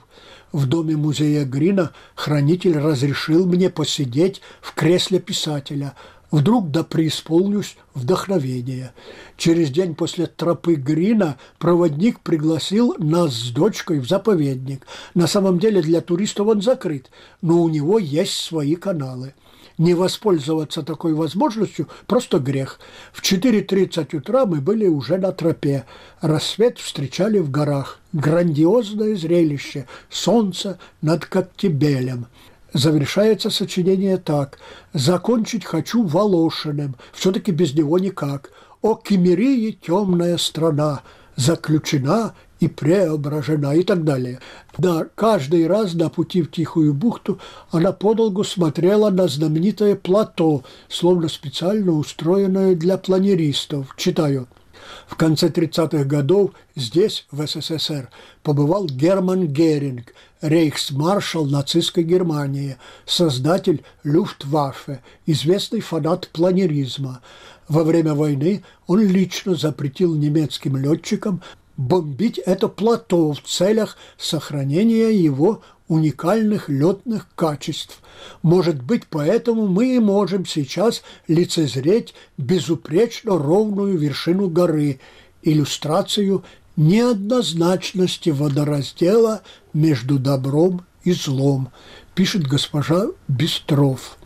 В 0.52 0.68
доме 0.68 0.98
музея 0.98 1.46
Грина 1.46 1.92
хранитель 2.16 2.78
разрешил 2.78 3.46
мне 3.46 3.70
посидеть 3.70 4.42
в 4.62 4.74
кресле 4.74 5.20
писателя, 5.20 5.96
Вдруг 6.32 6.72
да 6.72 6.84
преисполнюсь 6.84 7.76
вдохновения. 7.94 8.94
Через 9.36 9.70
день 9.70 9.96
после 9.96 10.28
тропы 10.28 10.76
Грина 10.76 11.38
проводник 11.60 12.22
пригласил 12.22 12.96
нас 12.98 13.34
с 13.34 13.52
дочкой 13.52 14.00
в 14.00 14.08
заповедник. 14.08 14.88
На 15.14 15.28
самом 15.28 15.60
деле 15.60 15.82
для 15.82 16.00
туристов 16.00 16.48
он 16.48 16.62
закрыт, 16.62 17.12
но 17.42 17.62
у 17.62 17.68
него 17.68 18.00
есть 18.00 18.34
свои 18.34 18.76
каналы. 18.76 19.34
Не 19.78 19.94
воспользоваться 19.94 20.84
такой 20.84 21.14
возможностью– 21.14 21.88
просто 22.08 22.40
грех. 22.40 22.80
В 23.12 23.22
4.30 23.22 24.16
утра 24.16 24.46
мы 24.46 24.62
были 24.62 24.88
уже 24.88 25.18
на 25.18 25.32
тропе. 25.32 25.86
Рассвет 26.22 26.78
встречали 26.78 27.40
в 27.40 27.50
горах. 27.50 28.00
Грандиозное 28.14 29.16
зрелище. 29.16 29.88
Солнце 30.10 30.78
над 31.02 31.26
Коктебелем. 31.26 32.28
Завершается 32.74 33.50
сочинение 33.50 34.18
так. 34.18 34.60
«Закончить 34.94 35.66
хочу 35.66 36.04
Волошиным, 36.04 36.96
все-таки 37.12 37.52
без 37.52 37.74
него 37.74 38.00
никак. 38.00 38.52
О 38.82 38.96
Кемерии 38.96 39.72
темная 39.72 40.38
страна, 40.38 41.02
заключена 41.36 42.34
и 42.62 42.68
преображена» 42.68 43.76
и 43.76 43.84
так 43.84 44.06
далее. 44.06 44.40
Да, 44.78 45.06
каждый 45.16 45.68
раз 45.68 45.94
на 45.94 46.10
пути 46.10 46.42
в 46.42 46.52
Тихую 46.52 46.94
бухту 46.94 47.40
она 47.72 47.92
подолгу 47.92 48.46
смотрела 48.46 49.10
на 49.10 49.28
знаменитое 49.28 49.96
плато, 49.96 50.64
словно 50.88 51.28
специально 51.28 51.92
устроенное 51.92 52.76
для 52.76 52.98
планеристов. 52.98 53.94
Читаю– 53.98 54.48
в 55.08 55.16
конце 55.16 55.50
30-х 55.50 56.04
годов 56.06 56.52
здесь, 56.76 57.26
в 57.32 57.46
СССР, 57.46 58.10
побывал 58.44 58.86
Герман 58.86 59.48
Геринг, 59.48 60.14
рейхсмаршал 60.42 61.46
нацистской 61.46 62.04
Германии, 62.04 62.78
создатель 63.06 63.84
Люфтваффе, 64.04 65.02
известный 65.26 65.82
фанат 65.82 66.30
планеризма. 66.30 67.22
Во 67.68 67.84
время 67.84 68.14
войны 68.14 68.64
он 68.88 69.02
лично 69.02 69.56
запретил 69.56 70.16
немецким 70.16 70.78
летчикам 70.78 71.42
бомбить 71.78 72.38
это 72.38 72.68
плато 72.68 73.34
в 73.34 73.42
целях 73.42 73.98
сохранения 74.18 75.12
его 75.12 75.62
уникальных 75.92 76.70
летных 76.70 77.28
качеств. 77.36 78.00
Может 78.44 78.82
быть, 78.82 79.08
поэтому 79.10 79.68
мы 79.68 79.98
и 79.98 80.00
можем 80.00 80.46
сейчас 80.46 81.04
лицезреть 81.28 82.14
безупречно 82.38 83.38
ровную 83.38 83.98
вершину 83.98 84.48
горы, 84.48 85.02
иллюстрацию 85.42 86.46
неоднозначности 86.78 88.30
водораздела 88.30 89.42
между 89.74 90.18
добром 90.18 90.86
и 91.04 91.12
злом, 91.12 91.72
пишет 92.16 92.48
госпожа 92.48 93.08
Бестров. 93.28 94.18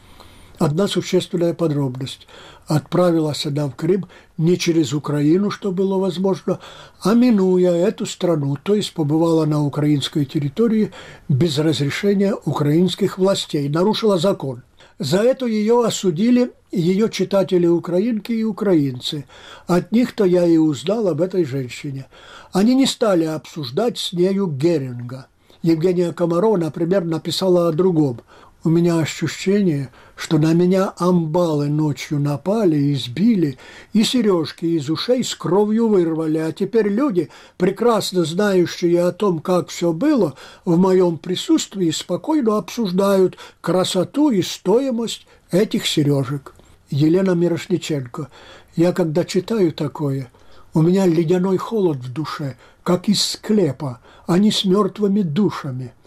Одна 0.59 0.87
существенная 0.87 1.55
подробность. 1.55 2.27
Отправилась 2.67 3.45
она 3.45 3.67
в 3.67 3.75
Крым 3.75 4.07
не 4.37 4.57
через 4.57 4.91
Украину, 4.91 5.51
что 5.51 5.71
было 5.71 5.99
возможно, 5.99 6.59
а 7.01 7.13
минуя 7.13 7.71
эту 7.73 8.05
страну, 8.07 8.57
то 8.61 8.73
есть 8.73 8.93
побывала 8.93 9.45
на 9.45 9.63
украинской 9.63 10.25
территории 10.25 10.91
без 11.29 11.59
разрешения 11.59 12.33
украинских 12.45 13.19
властей, 13.19 13.69
нарушила 13.69 14.17
закон. 14.17 14.63
За 14.97 15.17
это 15.17 15.45
ее 15.45 15.85
осудили 15.85 16.53
ее 16.71 17.09
читатели 17.09 17.67
украинки 17.67 18.31
и 18.31 18.43
украинцы. 18.43 19.25
От 19.67 19.91
них-то 19.91 20.23
я 20.23 20.45
и 20.45 20.57
узнал 20.57 21.07
об 21.07 21.21
этой 21.21 21.43
женщине. 21.43 22.07
Они 22.51 22.73
не 22.73 22.85
стали 22.85 23.25
обсуждать 23.25 23.97
с 23.97 24.13
нею 24.13 24.47
Геринга. 24.47 25.27
Евгения 25.61 26.13
Комарова, 26.13 26.57
например, 26.57 27.03
написала 27.03 27.67
о 27.67 27.71
другом. 27.71 28.21
У 28.65 28.69
меня 28.69 28.97
ощущение, 28.97 29.91
что 30.15 30.39
на 30.39 30.53
меня 30.53 30.91
амбалы 30.97 31.67
ночью 31.67 32.19
напали, 32.19 32.93
избили, 32.93 33.59
и 33.93 34.03
сережки 34.03 34.65
из 34.65 34.89
ушей 34.89 35.23
с 35.23 35.35
кровью 35.35 35.87
вырвали, 35.87 36.39
а 36.39 36.51
теперь 36.51 36.87
люди, 36.87 37.29
прекрасно 37.57 38.25
знающие 38.25 39.03
о 39.03 39.11
том, 39.11 39.39
как 39.39 39.69
все 39.69 39.93
было, 39.93 40.33
в 40.65 40.79
моем 40.79 41.19
присутствии 41.19 41.91
спокойно 41.91 42.57
обсуждают 42.57 43.37
красоту 43.61 44.31
и 44.31 44.41
стоимость 44.41 45.27
этих 45.51 45.85
сережек. 45.85 46.55
Елена 46.89 47.35
Мирошниченко. 47.35 48.29
Я 48.75 48.93
когда 48.93 49.25
читаю 49.25 49.73
такое, 49.73 50.31
у 50.73 50.81
меня 50.81 51.05
ледяной 51.05 51.57
холод 51.57 51.97
в 51.97 52.11
душе, 52.11 52.57
как 52.81 53.09
из 53.09 53.23
склепа, 53.23 53.99
а 54.25 54.39
не 54.39 54.49
с 54.49 54.65
мертвыми 54.65 55.21
душами– 55.21 55.93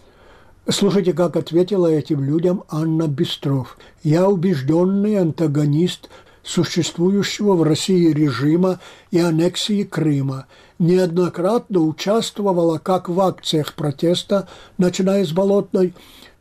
Слушайте, 0.71 1.13
как 1.13 1.35
ответила 1.35 1.87
этим 1.87 2.23
людям 2.23 2.63
Анна 2.69 3.07
Бестров. 3.07 3.75
«Я 4.03 4.29
убежденный 4.29 5.15
антагонист 5.15 6.09
существующего 6.43 7.55
в 7.55 7.63
России 7.63 8.11
режима 8.11 8.79
и 9.09 9.17
аннексии 9.17 9.81
Крыма. 9.81 10.45
Неоднократно 10.77 11.79
участвовала 11.79 12.77
как 12.77 13.09
в 13.09 13.19
акциях 13.19 13.73
протеста, 13.73 14.47
начиная 14.77 15.25
с 15.25 15.31
Болотной, 15.31 15.95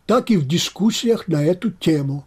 так 0.04 0.30
и 0.30 0.36
в 0.36 0.46
дискуссиях 0.46 1.26
на 1.26 1.42
эту 1.42 1.70
тему. 1.70 2.26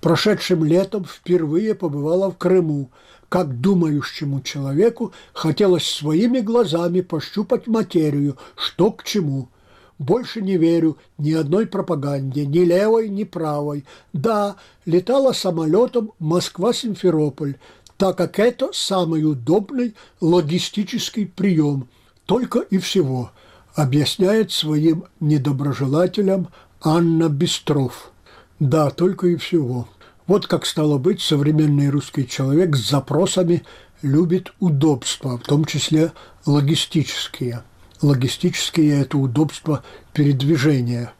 Прошедшим 0.00 0.64
летом 0.64 1.04
впервые 1.04 1.76
побывала 1.76 2.32
в 2.32 2.38
Крыму. 2.38 2.90
Как 3.28 3.60
думающему 3.60 4.40
человеку 4.40 5.12
хотелось 5.32 5.88
своими 5.88 6.40
глазами 6.40 7.02
пощупать 7.02 7.68
материю, 7.68 8.36
что 8.56 8.90
к 8.90 9.04
чему– 9.04 9.48
больше 9.98 10.42
не 10.42 10.56
верю 10.56 10.98
ни 11.18 11.32
одной 11.32 11.66
пропаганде, 11.66 12.46
ни 12.46 12.58
левой, 12.58 13.08
ни 13.08 13.24
правой. 13.24 13.84
Да, 14.12 14.56
летала 14.84 15.32
самолетом 15.32 16.12
Москва-Симферополь, 16.18 17.56
так 17.96 18.18
как 18.18 18.38
это 18.38 18.70
самый 18.72 19.24
удобный 19.24 19.94
логистический 20.20 21.26
прием. 21.26 21.88
Только 22.26 22.60
и 22.60 22.78
всего. 22.78 23.30
объясняет 23.74 24.52
своим 24.52 25.04
недоброжелателям 25.20 26.48
Анна 26.80 27.28
Бестров. 27.28 28.10
Да, 28.58 28.90
только 28.90 29.28
и 29.28 29.36
всего. 29.36 29.86
Вот 30.26 30.46
как 30.46 30.64
стало 30.64 30.96
быть, 30.98 31.20
современный 31.20 31.90
русский 31.90 32.26
человек 32.26 32.74
с 32.74 32.88
запросами 32.88 33.64
любит 34.02 34.52
удобства, 34.60 35.38
в 35.38 35.42
том 35.42 35.66
числе 35.66 36.12
логистические. 36.46 37.62
Логистические– 38.02 39.00
это 39.02 39.16
удобства 39.16 39.82
передвижения. 40.12 41.12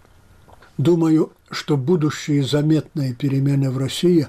Думаю, 0.77 1.33
что 1.51 1.77
будущие 1.77 2.45
заметные 2.45 3.15
перемены 3.15 3.71
в 3.71 3.79
России 3.79 4.29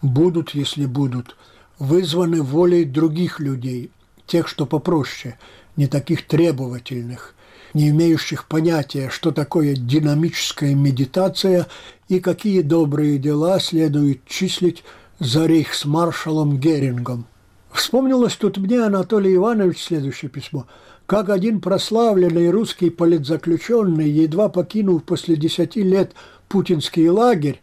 будут, 0.00 0.54
если 0.54 0.86
будут, 0.86 1.36
вызваны 1.78 2.40
волей 2.40 2.84
других 2.84 3.40
людей, 3.40 3.90
тех, 4.26 4.48
что 4.48 4.64
попроще, 4.64 5.38
не 5.76 5.86
таких 5.86 6.26
требовательных, 6.26 7.34
не 7.74 7.90
имеющих 7.90 8.46
понятия, 8.46 9.10
что 9.10 9.30
такое 9.30 9.74
динамическая 9.74 10.74
медитация 10.74 11.66
и 12.08 12.20
какие 12.20 12.62
добрые 12.62 13.18
дела 13.18 13.60
следует 13.60 14.24
числить 14.26 14.82
за 15.18 15.44
рейхсмаршалом 15.46 16.58
Герингом. 16.58 17.26
Вспомнилось 17.72 18.36
тут 18.36 18.58
мне, 18.58 18.82
Анатолий 18.82 19.34
Иванович, 19.34 19.84
следующее 19.84 20.30
письмо, 20.30 20.66
как 21.06 21.30
один 21.30 21.60
прославленный 21.60 22.50
русский 22.50 22.90
политзаключенный, 22.90 24.08
едва 24.08 24.48
покинув 24.50 25.04
после 25.04 25.36
десяти 25.36 25.82
лет 25.82 26.12
путинский 26.48 27.08
лагерь, 27.08 27.60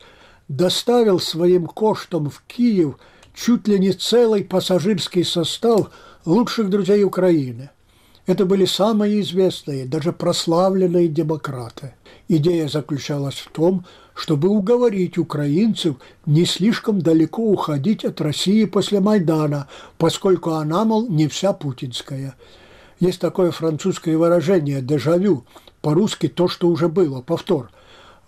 доставил 0.48 1.20
своим 1.20 1.68
коштом 1.68 2.30
в 2.30 2.42
Киев 2.48 2.98
чуть 3.36 3.68
ли 3.68 3.78
не 3.78 3.94
целый 3.94 4.44
пассажирский 4.44 5.24
состав 5.24 5.92
лучших 6.26 6.70
друзей 6.70 7.04
Украины. 7.04 7.70
Это 8.26 8.46
были 8.46 8.66
самые 8.66 9.22
известные, 9.22 9.86
даже 9.86 10.12
прославленные 10.12 11.08
демократы. 11.08 11.94
Идея 12.28 12.68
заключалась 12.68 13.36
в 13.36 13.50
том, 13.52 13.86
чтобы 14.20 14.50
уговорить 14.50 15.18
украинцев 15.18 15.96
не 16.26 16.44
слишком 16.44 17.02
далеко 17.02 17.42
уходить 17.42 18.04
от 18.04 18.20
России 18.20 18.66
после 18.66 19.00
Майдана, 19.00 19.70
поскольку 19.98 20.52
она, 20.52 20.84
мол, 20.84 21.08
не 21.08 21.30
вся 21.30 21.54
путинская. 21.54 22.36
Есть 23.00 23.22
такое 23.22 23.52
французское 23.52 24.18
выражение 24.18 24.82
«дежавю», 24.82 25.46
по-русски 25.82 26.28
«то, 26.28 26.50
что 26.50 26.68
уже 26.68 26.90
было», 26.90 27.22
повтор. 27.22 27.72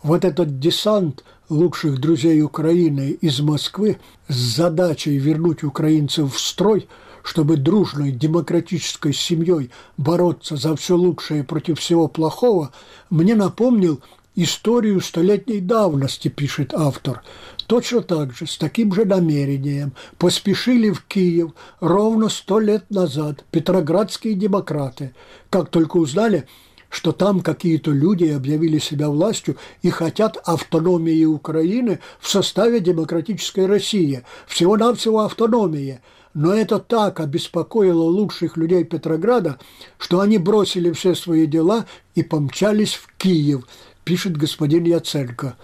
Вот 0.01 0.23
этот 0.23 0.59
десант 0.59 1.25
лучших 1.49 1.99
друзей 1.99 2.41
Украины 2.41 3.09
из 3.09 3.41
Москвы 3.41 3.99
с 4.29 4.35
задачей 4.35 5.17
вернуть 5.17 5.65
украинцев 5.65 6.33
в 6.33 6.39
строй, 6.39 6.87
чтобы 7.21 7.57
дружной 7.57 8.11
демократической 8.11 9.11
семьей 9.11 9.71
бороться 9.97 10.55
за 10.55 10.73
все 10.77 10.95
лучшее 10.95 11.43
против 11.43 11.79
всего 11.79 12.07
плохого, 12.07 12.71
мне 13.09 13.35
напомнил 13.35 13.99
историю 14.43 15.01
столетней 15.01 15.59
давности, 15.59 16.27
пишет 16.27 16.73
автор. 16.73 17.23
Точно 17.67 18.01
так 18.01 18.33
же, 18.33 18.47
с 18.47 18.57
таким 18.57 18.93
же 18.93 19.05
намерением, 19.05 19.93
поспешили 20.17 20.89
в 20.89 21.03
Киев 21.05 21.51
ровно 21.79 22.29
сто 22.29 22.59
лет 22.59 22.89
назад 22.89 23.45
петроградские 23.51 24.33
демократы, 24.33 25.13
как 25.49 25.69
только 25.69 25.97
узнали, 25.97 26.47
что 26.89 27.13
там 27.13 27.39
какие-то 27.39 27.91
люди 27.91 28.25
объявили 28.25 28.77
себя 28.77 29.09
властью 29.09 29.55
и 29.81 29.89
хотят 29.89 30.37
автономии 30.43 31.23
Украины 31.23 31.99
в 32.19 32.27
составе 32.27 32.81
демократической 32.81 33.65
России. 33.65 34.23
Всего-навсего 34.47 35.21
автономии. 35.21 36.01
Но 36.33 36.53
это 36.53 36.79
так 36.79 37.19
обеспокоило 37.19 38.03
лучших 38.03 38.55
людей 38.55 38.85
Петрограда, 38.85 39.59
что 39.97 40.21
они 40.21 40.37
бросили 40.37 40.91
все 40.91 41.13
свои 41.13 41.45
дела 41.45 41.85
и 42.15 42.23
помчались 42.23 42.93
в 42.93 43.07
Киев– 43.17 43.65
пишет 44.03 44.37
господин 44.37 44.83
Яценко. 44.83 45.55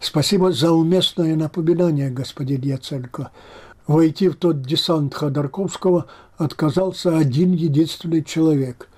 Спасибо 0.00 0.52
за 0.52 0.72
уместное 0.72 1.36
напоминание, 1.36 2.10
господин 2.10 2.60
Яценко. 2.62 3.30
Войти 3.86 4.28
в 4.28 4.36
тот 4.36 4.62
десант 4.62 5.14
Ходорковского 5.14 6.06
отказался 6.36 7.16
один 7.16 7.52
единственный 7.52 8.22
человек. 8.22 8.88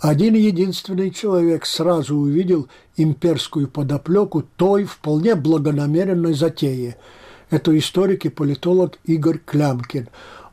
Один 0.00 0.34
единственный 0.34 1.10
человек 1.10 1.66
сразу 1.66 2.16
увидел 2.16 2.68
имперскую 2.96 3.68
подоплеку 3.68 4.42
той 4.56 4.84
вполне 4.84 5.34
благонамеренной 5.34 6.34
затеи. 6.34 6.96
Это 7.50 7.76
историк 7.76 8.24
и 8.24 8.28
политолог 8.28 8.98
Игорь 9.04 9.38
Клямкин. 9.38 10.08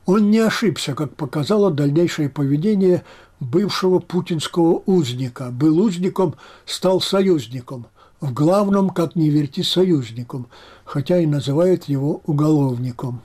Он 0.05 0.29
не 0.29 0.39
ошибся, 0.39 0.93
как 0.93 1.15
показало 1.15 1.71
дальнейшее 1.71 2.29
поведение 2.29 3.03
бывшего 3.39 3.99
путинского 3.99 4.81
узника. 4.85 5.51
Был 5.51 5.79
узником, 5.79 6.35
стал 6.65 7.01
союзником– 7.01 7.87
в 8.25 8.33
главном, 8.33 8.89
как 8.89 9.15
ни 9.15 9.29
верти, 9.29 9.61
союзником, 9.61 10.47
хотя 10.83 11.19
и 11.19 11.25
называют 11.25 11.85
его 11.85 12.21
уголовником. 12.25 13.21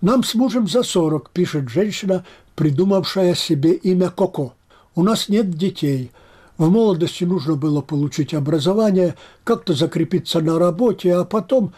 «Нам 0.00 0.24
с 0.24 0.34
мужем 0.34 0.66
за 0.66 0.82
сорок»,– 0.82 1.30
пишет 1.32 1.68
женщина, 1.68 2.24
придумавшая 2.56 3.34
себе 3.34 3.74
имя 3.74 4.10
Коко. 4.10 4.54
«У 4.94 5.02
нас 5.02 5.28
нет 5.28 5.50
детей. 5.50 6.10
В 6.58 6.68
молодости 6.68 7.24
нужно 7.24 7.54
было 7.54 7.80
получить 7.80 8.34
образование, 8.34 9.14
как-то 9.44 9.72
закрепиться 9.72 10.40
на 10.40 10.58
работе, 10.58 11.14
а 11.14 11.24
потом 11.24 11.72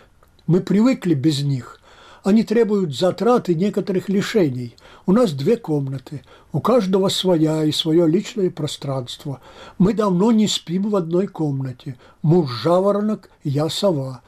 мы 0.46 0.60
привыкли 0.60 1.14
без 1.14 1.42
них. 1.42 1.78
Они 2.22 2.44
требуют 2.44 2.94
затрат 2.94 3.48
и 3.48 3.54
некоторых 3.54 4.08
лишений. 4.08 4.76
У 5.06 5.12
нас 5.12 5.32
две 5.32 5.56
комнаты, 5.56 6.22
у 6.52 6.60
каждого 6.60 7.08
своя 7.08 7.64
и 7.64 7.72
свое 7.72 8.06
личное 8.06 8.50
пространство. 8.50 9.40
Мы 9.78 9.92
давно 9.92 10.30
не 10.30 10.46
спим 10.46 10.88
в 10.90 10.96
одной 10.96 11.26
комнате. 11.26 11.96
Муж 12.22 12.50
жаворонок, 12.62 13.28
я 13.42 13.68
сова. 13.68 14.22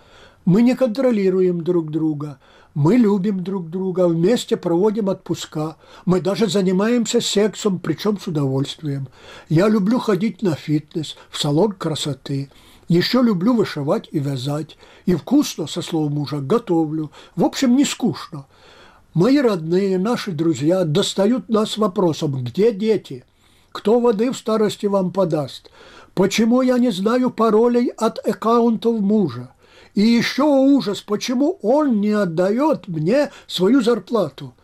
Мы 0.44 0.62
не 0.62 0.74
контролируем 0.74 1.62
друг 1.62 1.90
друга. 1.90 2.38
Мы 2.74 2.96
любим 2.96 3.44
друг 3.44 3.70
друга, 3.70 4.09
вместе 4.09 4.57
проводим 4.57 5.09
отпуска. 5.09 5.76
Мы 6.04 6.20
даже 6.20 6.48
занимаемся 6.48 7.20
сексом, 7.20 7.78
причем 7.78 8.18
с 8.18 8.26
удовольствием. 8.26 9.07
Я 9.48 9.68
люблю 9.68 10.00
ходить 10.00 10.42
на 10.42 10.57
фитнес, 10.57 11.16
в 11.30 11.38
салон 11.40 11.70
красоты. 11.70 12.50
Еще 12.88 13.23
люблю 13.23 13.55
вышивать 13.55 14.09
и 14.12 14.18
вязать. 14.18 14.77
И 15.07 15.14
вкусно, 15.14 15.66
со 15.66 15.83
слов 15.83 16.11
мужа, 16.11 16.38
готовлю. 16.40 17.11
В 17.37 17.44
общем, 17.44 17.77
не 17.77 17.85
скучно. 17.85 18.47
Мои 19.14 19.38
родные, 19.38 19.99
наши 19.99 20.33
друзья 20.33 20.85
достают 20.85 21.49
нас 21.49 21.79
вопросом, 21.79 22.44
где 22.44 22.73
дети? 22.73 23.25
Кто 23.73 24.01
воды 24.01 24.31
в 24.33 24.37
старости 24.37 24.87
вам 24.87 25.12
подаст? 25.12 25.70
Почему 26.14 26.62
я 26.62 26.79
не 26.79 26.90
знаю 26.90 27.31
паролей 27.31 27.88
от 27.88 28.18
аккаунтов 28.27 29.01
мужа? 29.01 29.53
И 29.94 30.03
еще 30.03 30.42
ужас, 30.42 31.01
почему 31.01 31.59
он 31.62 32.01
не 32.01 32.11
отдает 32.11 32.88
мне 32.88 33.31
свою 33.47 33.81
зарплату? 33.81 34.55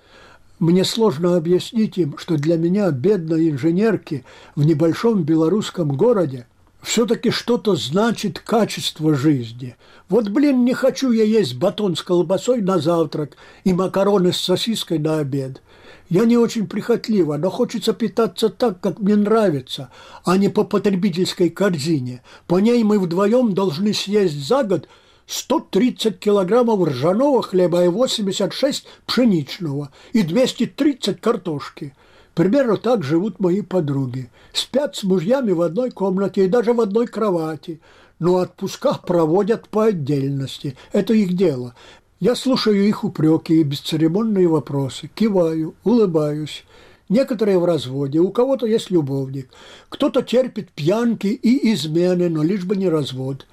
Мне 0.59 0.85
сложно 0.85 1.37
объяснить 1.37 1.97
им, 1.97 2.19
что 2.19 2.37
для 2.37 2.57
меня, 2.57 2.91
бедной 2.91 3.51
инженерки 3.51 4.25
в 4.57 4.65
небольшом 4.65 5.23
белорусском 5.23 5.97
городе, 5.97 6.47
все-таки 6.83 7.31
что-то 7.31 7.77
значит 7.77 8.39
качество 8.39 9.15
жизни. 9.15 9.77
Вот, 10.09 10.29
блин, 10.29 10.65
не 10.65 10.75
хочу 10.75 11.13
я 11.13 11.25
есть 11.25 11.57
батон 11.57 11.97
с 11.97 12.03
колбасой 12.03 12.63
на 12.63 12.79
завтрак 12.79 13.37
и 13.65 13.73
макароны 13.73 14.33
с 14.33 14.39
сосиской 14.39 14.99
на 14.99 15.19
обед. 15.19 15.63
Я 16.09 16.25
не 16.25 16.37
очень 16.37 16.67
прихотлива, 16.67 17.37
но 17.37 17.51
хочется 17.51 17.93
питаться 17.93 18.49
так, 18.49 18.81
как 18.81 18.99
мне 18.99 19.15
нравится, 19.15 19.91
а 20.25 20.37
не 20.37 20.49
по 20.49 20.65
потребительской 20.65 21.51
корзине. 21.51 22.23
По 22.47 22.59
ней 22.59 22.83
мы 22.83 22.99
вдвоем 22.99 23.55
должны 23.55 23.95
съесть 23.95 24.45
за 24.47 24.65
год 24.65 24.89
130 25.27 26.19
килограммов 26.19 26.89
ржаного 26.89 27.43
хлеба 27.43 27.85
и 27.85 27.89
86 27.89 28.87
пшеничного 29.07 29.91
и 30.13 30.23
230 30.23 31.21
картошки– 31.21 31.95
Примерно 32.35 32.77
так 32.77 33.03
живут 33.03 33.41
мои 33.41 33.61
подруги. 33.61 34.31
Спят 34.53 34.97
с 34.97 35.03
мужьями 35.03 35.53
в 35.53 35.63
одной 35.63 35.91
комнате 35.91 36.45
и 36.45 36.49
даже 36.49 36.73
в 36.73 36.81
одной 36.81 37.07
кровати, 37.07 37.81
но 38.19 38.35
отпуска 38.37 38.95
проводят 38.95 39.69
по 39.69 39.87
отдельности. 39.87 40.77
Это 40.93 41.13
их 41.13 41.35
дело. 41.35 41.75
Я 42.21 42.35
слушаю 42.35 42.87
их 42.87 43.03
упреки 43.03 43.61
и 43.61 43.65
бесцеремонные 43.65 44.47
вопросы, 44.47 45.11
киваю, 45.15 45.75
улыбаюсь. 45.85 46.65
Некоторые 47.09 47.59
в 47.59 47.65
разводе, 47.65 48.21
у 48.21 48.31
кого-то 48.31 48.67
есть 48.67 48.91
любовник. 48.91 49.49
Кто-то 49.89 50.23
терпит 50.23 50.71
пьянки 50.71 51.27
и 51.27 51.73
измены, 51.73 52.29
но 52.29 52.45
лишь 52.45 52.65
бы 52.65 52.77
не 52.77 52.89
развод. 52.89 53.47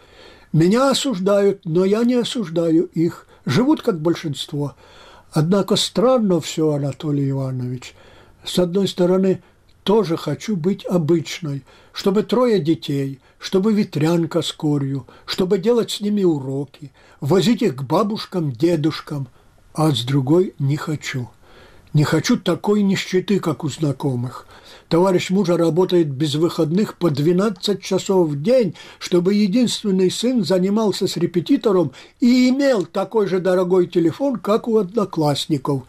Меня 0.54 0.92
осуждают, 0.92 1.62
но 1.66 1.84
я 1.84 2.04
не 2.04 2.16
осуждаю 2.16 2.84
их. 2.94 3.26
Живут 3.46 3.82
как 3.82 4.00
большинство. 4.00 4.76
Однако 5.32 5.76
странно 5.76 6.40
все, 6.40 6.70
Анатолий 6.74 7.32
Иванович– 7.32 7.96
с 8.48 8.60
одной 8.60 8.88
стороны, 8.88 9.42
тоже 9.84 10.18
хочу 10.18 10.56
быть 10.56 10.86
обычной, 10.86 11.64
чтобы 11.94 12.24
трое 12.24 12.60
детей, 12.60 13.20
чтобы 13.40 13.74
ветрянка 13.74 14.42
с 14.42 14.52
корью, 14.52 15.08
чтобы 15.26 15.58
делать 15.58 15.92
с 15.92 16.02
ними 16.02 16.24
уроки, 16.24 16.92
возить 17.22 17.62
их 17.62 17.78
к 17.78 17.84
бабушкам, 17.84 18.52
дедушкам, 18.52 19.28
а 19.74 19.92
с 19.92 20.04
другой 20.04 20.54
не 20.60 20.76
хочу. 20.76 21.30
Не 21.94 22.04
хочу 22.04 22.38
такой 22.38 22.84
нищеты, 22.84 23.40
как 23.40 23.64
у 23.64 23.70
знакомых. 23.70 24.46
Товарищ 24.90 25.30
мужа 25.30 25.58
работает 25.58 26.10
без 26.10 26.36
выходных 26.36 26.98
по 26.98 27.10
12 27.10 27.82
часов 27.82 28.30
в 28.30 28.42
день, 28.42 28.76
чтобы 29.00 29.34
единственный 29.34 30.12
сын 30.12 30.46
занимался 30.46 31.08
с 31.08 31.18
репетитором 31.18 31.92
и 32.20 32.50
имел 32.50 32.86
такой 32.86 33.28
же 33.28 33.40
дорогой 33.40 33.88
телефон, 33.88 34.38
как 34.38 34.68
у 34.68 34.78
одноклассников. 34.78 35.84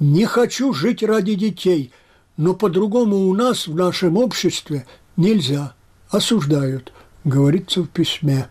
Не 0.00 0.26
хочу 0.26 0.72
жить 0.72 1.02
ради 1.02 1.34
детей, 1.34 1.92
но 2.36 2.54
по-другому 2.54 3.28
у 3.28 3.34
нас 3.34 3.66
в 3.66 3.74
нашем 3.74 4.16
обществе 4.16 4.86
нельзя. 5.16 5.74
Осуждают, 6.08 6.92
говорится 7.24 7.82
в 7.82 7.88
письме. 7.88 8.48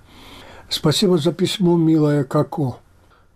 Спасибо 0.70 1.18
за 1.18 1.32
письмо, 1.32 1.78
милая 1.78 2.24
Како. 2.26 2.80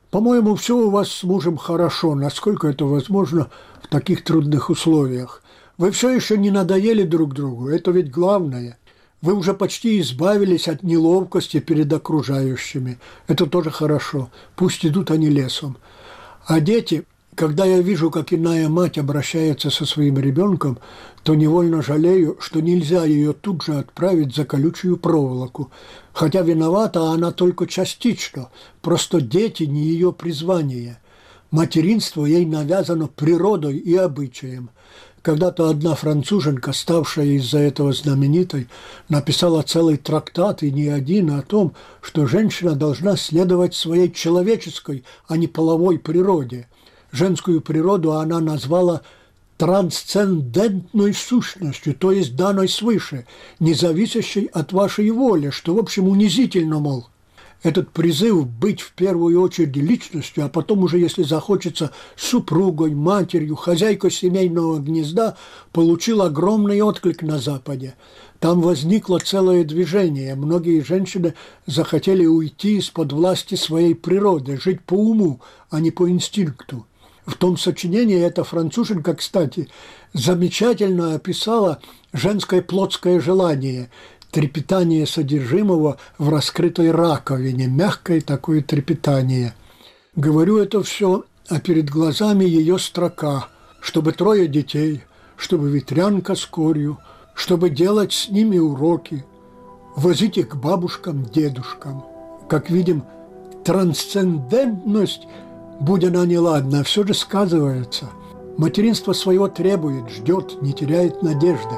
По-моему, 0.10 0.56
все 0.56 0.78
у 0.78 0.90
вас 0.90 1.10
с 1.10 1.24
мужем 1.24 1.56
хорошо, 1.56 2.14
насколько 2.14 2.68
это 2.68 2.84
возможно 2.84 3.50
в 3.82 3.88
таких 3.88 4.26
трудных 4.26 4.70
условиях. 4.70 5.42
Вы 5.78 5.92
все 5.92 6.10
еще 6.10 6.38
не 6.38 6.52
надоели 6.52 7.04
друг 7.04 7.34
другу, 7.34 7.70
это 7.70 7.92
ведь 7.92 8.12
главное. 8.12 8.78
Вы 9.22 9.34
уже 9.34 9.54
почти 9.54 10.02
избавились 10.02 10.68
от 10.68 10.84
неловкости 10.84 11.62
перед 11.62 11.92
окружающими. 11.94 13.00
Это 13.28 13.46
тоже 13.46 13.72
хорошо. 13.72 14.30
Пусть 14.56 14.86
идут 14.86 15.12
они 15.12 15.30
лесом. 15.30 15.78
А 16.46 16.60
дети, 16.60 17.06
когда 17.36 17.66
я 17.66 17.80
вижу, 17.80 18.12
как 18.12 18.34
иная 18.34 18.68
мать 18.68 18.98
обращается 18.98 19.70
со 19.70 19.86
своим 19.86 20.20
ребенком, 20.20 20.80
то 21.24 21.34
невольно 21.34 21.82
жалею, 21.82 22.38
что 22.40 22.62
нельзя 22.62 23.06
ее 23.06 23.34
тут 23.34 23.64
же 23.64 23.76
отправить 23.76 24.36
за 24.36 24.44
колючую 24.46 24.98
проволоку. 24.98 25.72
Хотя 26.14 26.42
виновата 26.42 27.12
она 27.12 27.32
только 27.32 27.68
частично, 27.68 28.50
просто 28.82 29.22
дети 29.22 29.64
не 29.64 29.84
ее 29.84 30.12
призвание. 30.12 31.00
Материнство 31.52 32.26
ей 32.26 32.46
навязано 32.46 33.08
природой 33.08 33.78
и 33.78 33.96
обычаем. 33.96 34.70
Когда-то 35.22 35.70
одна 35.70 35.94
француженка, 35.96 36.74
ставшая 36.74 37.28
из-за 37.38 37.60
этого 37.60 37.94
знаменитой, 37.94 38.68
написала 39.08 39.62
целый 39.62 39.98
трактат 39.98 40.64
и 40.64 40.72
не 40.72 40.88
один 40.88 41.32
о 41.32 41.44
том, 41.44 41.76
что 42.02 42.26
женщина 42.26 42.76
должна 42.76 43.16
следовать 43.16 43.76
своей 43.76 44.12
человеческой, 44.12 45.04
а 45.28 45.38
не 45.38 45.48
половой 45.48 45.98
природе– 45.98 46.68
женскую 47.12 47.62
природу 47.62 48.14
она 48.14 48.40
назвала 48.40 49.02
трансцендентной 49.58 51.14
сущностью, 51.14 51.94
то 51.94 52.12
есть 52.12 52.36
данной 52.36 52.68
свыше, 52.68 53.28
не 53.60 53.76
зависящей 53.76 54.46
от 54.46 54.74
вашей 54.74 55.12
воли, 55.12 55.52
что, 55.52 55.76
в 55.76 55.80
общем, 55.80 56.08
унизительно, 56.08 56.80
мол. 56.80 57.08
Этот 57.64 57.92
призыв 57.92 58.48
быть 58.48 58.82
в 58.82 58.94
первую 58.94 59.40
очередь 59.40 59.76
личностью, 59.76 60.44
а 60.44 60.50
потом 60.50 60.84
уже, 60.84 60.98
если 60.98 61.22
захочется, 61.22 61.92
супругой, 62.16 62.96
матерью, 62.96 63.56
хозяйкой 63.56 64.10
семейного 64.10 64.80
гнезда, 64.80 65.38
получил 65.72 66.24
огромный 66.24 66.82
отклик 66.82 67.22
на 67.22 67.38
Западе. 67.38 67.94
Там 68.40 68.62
возникло 68.62 69.20
целое 69.20 69.64
движение. 69.64 70.34
Многие 70.34 70.82
женщины 70.82 71.36
захотели 71.68 72.26
уйти 72.26 72.78
из-под 72.78 73.14
власти 73.14 73.54
своей 73.54 73.94
природы, 73.94 74.60
жить 74.60 74.82
по 74.82 74.96
уму, 74.96 75.40
а 75.70 75.80
не 75.80 75.92
по 75.92 76.10
инстинкту. 76.10 76.88
В 77.26 77.36
том 77.36 77.58
сочинении 77.58 78.20
эта 78.20 78.44
француженка, 78.44 79.14
кстати, 79.14 79.70
замечательно 80.14 81.16
описала 81.16 81.80
женское 82.14 82.62
плотское 82.62 83.20
желание, 83.20 83.90
трепетание 84.32 85.06
содержимого 85.06 85.98
в 86.18 86.30
раскрытой 86.30 86.92
раковине, 86.92 87.68
мягкое 87.68 88.22
такое 88.22 88.62
трепетание. 88.62 89.54
Говорю 90.16 90.58
это 90.58 90.82
все, 90.82 91.26
а 91.48 91.60
перед 91.60 91.90
глазами 91.90 92.44
ее 92.46 92.80
строка, 92.80 93.48
чтобы 93.82 94.14
трое 94.14 94.48
детей, 94.48 95.04
чтобы 95.38 95.70
ветрянка 95.70 96.36
с 96.36 96.46
корью, 96.46 96.98
чтобы 97.36 97.70
делать 97.70 98.14
с 98.14 98.30
ними 98.30 98.58
уроки, 98.58 99.24
возить 99.96 100.38
их 100.38 100.50
к 100.50 100.56
бабушкам, 100.56 101.26
дедушкам. 101.26 102.04
Как 102.50 102.70
видим, 102.70 103.04
трансцендентность– 103.64 105.28
будь 105.82 106.04
она 106.04 106.26
неладна, 106.26 106.84
все 106.84 107.04
же 107.06 107.14
сказывается. 107.14 108.10
Материнство 108.58 109.14
своего 109.14 109.48
требует, 109.48 110.10
ждет, 110.10 110.62
не 110.62 110.74
теряет 110.74 111.24
надежды. 111.24 111.76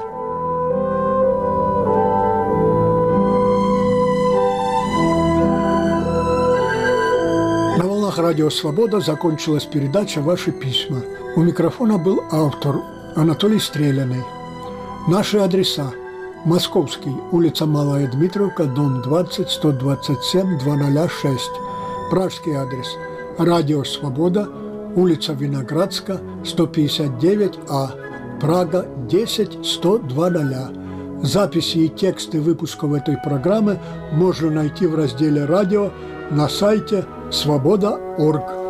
На 7.77 7.87
волнах 7.87 8.17
радио 8.17 8.49
«Свобода» 8.49 8.99
закончилась 8.99 9.65
передача 9.65 10.21
«Ваши 10.21 10.51
письма». 10.51 11.01
У 11.35 11.41
микрофона 11.41 11.97
был 11.97 12.21
автор 12.31 12.75
Анатолий 13.15 13.59
Стреляный. 13.59 14.23
Наши 15.07 15.37
адреса. 15.37 15.91
Московский, 16.45 17.15
улица 17.31 17.65
Малая 17.65 18.07
Дмитровка, 18.07 18.65
дом 18.65 19.01
20, 19.01 19.49
127, 19.49 20.59
206. 20.59 21.51
Пражский 22.09 22.53
адрес– 22.53 22.97
Радио 23.37 23.83
«Свобода», 23.83 24.47
улица 24.95 25.33
Виноградска, 25.33 26.19
159А, 26.43 28.39
Прага, 28.39 28.85
10 29.09 29.65
102 29.65 30.29
Записи 31.23 31.77
и 31.79 31.89
тексты 31.89 32.39
выпусков 32.39 32.93
этой 32.93 33.17
программы 33.17 33.79
можно 34.11 34.51
найти 34.51 34.85
в 34.85 34.93
разделе 34.95 35.45
«Радио» 35.45 35.89
на 36.29 36.47
сайте 36.47 37.05
свобода.орг. 37.31 38.62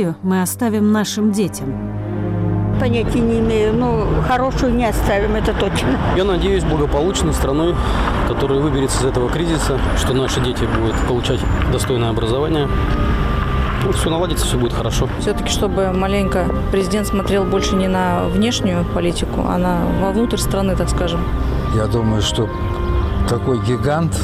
Россию 0.00 0.14
мы 0.22 0.40
оставим 0.40 0.92
нашим 0.92 1.30
детям? 1.30 1.66
Понятия 2.80 3.20
не 3.20 3.40
имею, 3.40 3.74
но 3.74 4.06
хорошую 4.26 4.74
не 4.74 4.86
оставим, 4.86 5.36
это 5.36 5.52
точно. 5.52 5.98
Я 6.16 6.24
надеюсь 6.24 6.64
благополучной 6.64 7.34
страной, 7.34 7.74
которая 8.26 8.60
выберется 8.60 9.00
из 9.00 9.04
этого 9.04 9.28
кризиса, 9.28 9.78
что 9.98 10.14
наши 10.14 10.40
дети 10.40 10.64
будут 10.80 10.96
получать 11.06 11.40
достойное 11.70 12.08
образование. 12.08 12.66
Ну, 13.84 13.92
все 13.92 14.08
наладится, 14.08 14.46
все 14.46 14.56
будет 14.56 14.72
хорошо. 14.72 15.08
Все-таки, 15.20 15.50
чтобы 15.50 15.92
маленько 15.92 16.46
президент 16.72 17.06
смотрел 17.06 17.44
больше 17.44 17.76
не 17.76 17.88
на 17.88 18.24
внешнюю 18.28 18.86
политику, 18.94 19.44
а 19.46 19.58
на 19.58 19.80
вовнутрь 20.00 20.38
страны, 20.38 20.76
так 20.76 20.88
скажем. 20.88 21.20
Я 21.74 21.86
думаю, 21.86 22.22
что 22.22 22.48
такой 23.28 23.58
гигант 23.66 24.14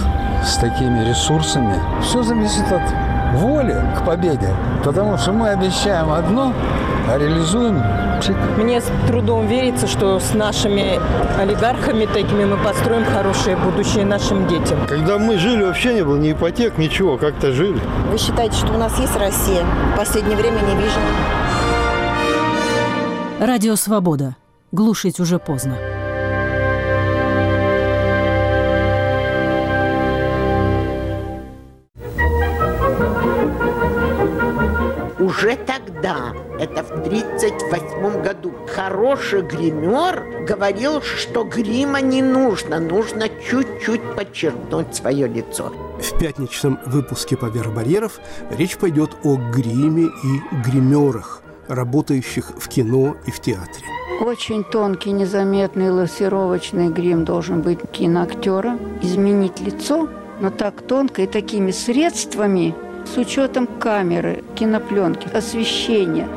с 0.42 0.56
такими 0.56 1.06
ресурсами, 1.06 1.74
все 2.02 2.22
зависит 2.22 2.72
от 2.72 3.15
воли 3.36 3.76
к 3.96 4.04
победе. 4.04 4.50
Потому 4.84 5.16
что 5.18 5.32
мы 5.32 5.50
обещаем 5.50 6.10
одно, 6.10 6.52
а 7.08 7.18
реализуем 7.18 7.82
мне 8.56 8.80
с 8.80 8.90
трудом 9.06 9.46
верится, 9.46 9.86
что 9.86 10.18
с 10.18 10.32
нашими 10.34 10.98
олигархами 11.38 12.06
такими 12.06 12.44
мы 12.44 12.56
построим 12.56 13.04
хорошее 13.04 13.56
будущее 13.56 14.04
нашим 14.04 14.46
детям. 14.48 14.78
Когда 14.88 15.18
мы 15.18 15.38
жили, 15.38 15.64
вообще 15.64 15.94
не 15.94 16.02
было 16.02 16.16
ни 16.16 16.32
ипотек, 16.32 16.78
ничего, 16.78 17.18
как-то 17.18 17.52
жили. 17.52 17.78
Вы 18.10 18.18
считаете, 18.18 18.56
что 18.56 18.72
у 18.72 18.78
нас 18.78 18.98
есть 18.98 19.16
Россия? 19.16 19.64
В 19.94 19.98
последнее 19.98 20.36
время 20.36 20.60
не 20.60 20.76
вижу. 20.76 20.98
Радио 23.38 23.76
«Свобода». 23.76 24.36
Глушить 24.72 25.20
уже 25.20 25.38
поздно. 25.38 25.76
Уже 35.36 35.54
тогда, 35.56 36.32
это 36.58 36.82
в 36.82 36.92
1938 36.92 38.22
году, 38.22 38.54
хороший 38.74 39.42
гример 39.42 40.46
говорил, 40.48 41.02
что 41.02 41.44
грима 41.44 42.00
не 42.00 42.22
нужно, 42.22 42.80
нужно 42.80 43.28
чуть-чуть 43.28 44.00
подчеркнуть 44.16 44.94
свое 44.94 45.28
лицо. 45.28 45.70
В 46.00 46.18
пятничном 46.18 46.78
выпуске 46.86 47.36
«Поверх 47.36 47.74
барьеров» 47.74 48.18
речь 48.50 48.78
пойдет 48.78 49.10
о 49.24 49.36
гриме 49.36 50.04
и 50.06 50.56
гримерах, 50.64 51.42
работающих 51.68 52.52
в 52.58 52.66
кино 52.68 53.16
и 53.26 53.30
в 53.30 53.38
театре. 53.40 53.84
Очень 54.22 54.64
тонкий, 54.64 55.12
незаметный 55.12 55.90
лассировочный 55.90 56.88
грим 56.88 57.26
должен 57.26 57.60
быть 57.60 57.80
киноактера. 57.92 58.78
Изменить 59.02 59.60
лицо, 59.60 60.08
но 60.40 60.48
так 60.48 60.80
тонко 60.80 61.22
и 61.22 61.26
такими 61.26 61.72
средствами– 61.72 62.74
с 63.06 63.16
учетом 63.16 63.66
камеры, 63.66 64.44
кинопленки, 64.54 65.28
освещения, 65.28 66.28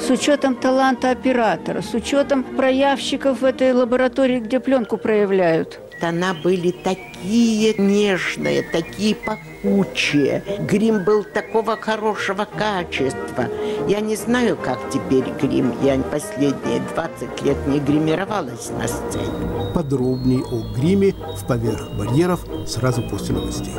с 0.00 0.10
учетом 0.10 0.54
таланта 0.56 1.10
оператора, 1.10 1.82
с 1.82 1.94
учетом 1.94 2.42
проявщиков 2.42 3.40
в 3.40 3.44
этой 3.44 3.72
лаборатории, 3.72 4.40
где 4.40 4.60
пленку 4.60 4.96
проявляют. 4.98 5.80
тона 6.00 6.34
были 6.44 6.72
такие 6.72 7.74
нежные, 7.78 8.62
такие 8.62 9.14
пахучие. 9.14 10.42
Грим 10.60 11.04
был 11.04 11.24
такого 11.24 11.76
хорошего 11.76 12.44
качества. 12.44 13.46
Я 13.88 14.00
не 14.00 14.16
знаю, 14.16 14.56
как 14.56 14.78
теперь 14.90 15.24
грим. 15.40 15.72
Я 15.82 15.96
последние 15.98 16.82
20 16.94 17.42
лет 17.42 17.56
не 17.66 17.80
гримировалась 17.80 18.70
на 18.70 18.86
сцене. 18.86 19.72
Подробнее 19.74 20.42
о 20.44 20.74
гриме 20.74 21.14
в 21.36 21.46
«Поверх 21.46 21.90
барьеров» 21.92 22.44
сразу 22.66 23.02
после 23.02 23.34
новостей. 23.34 23.74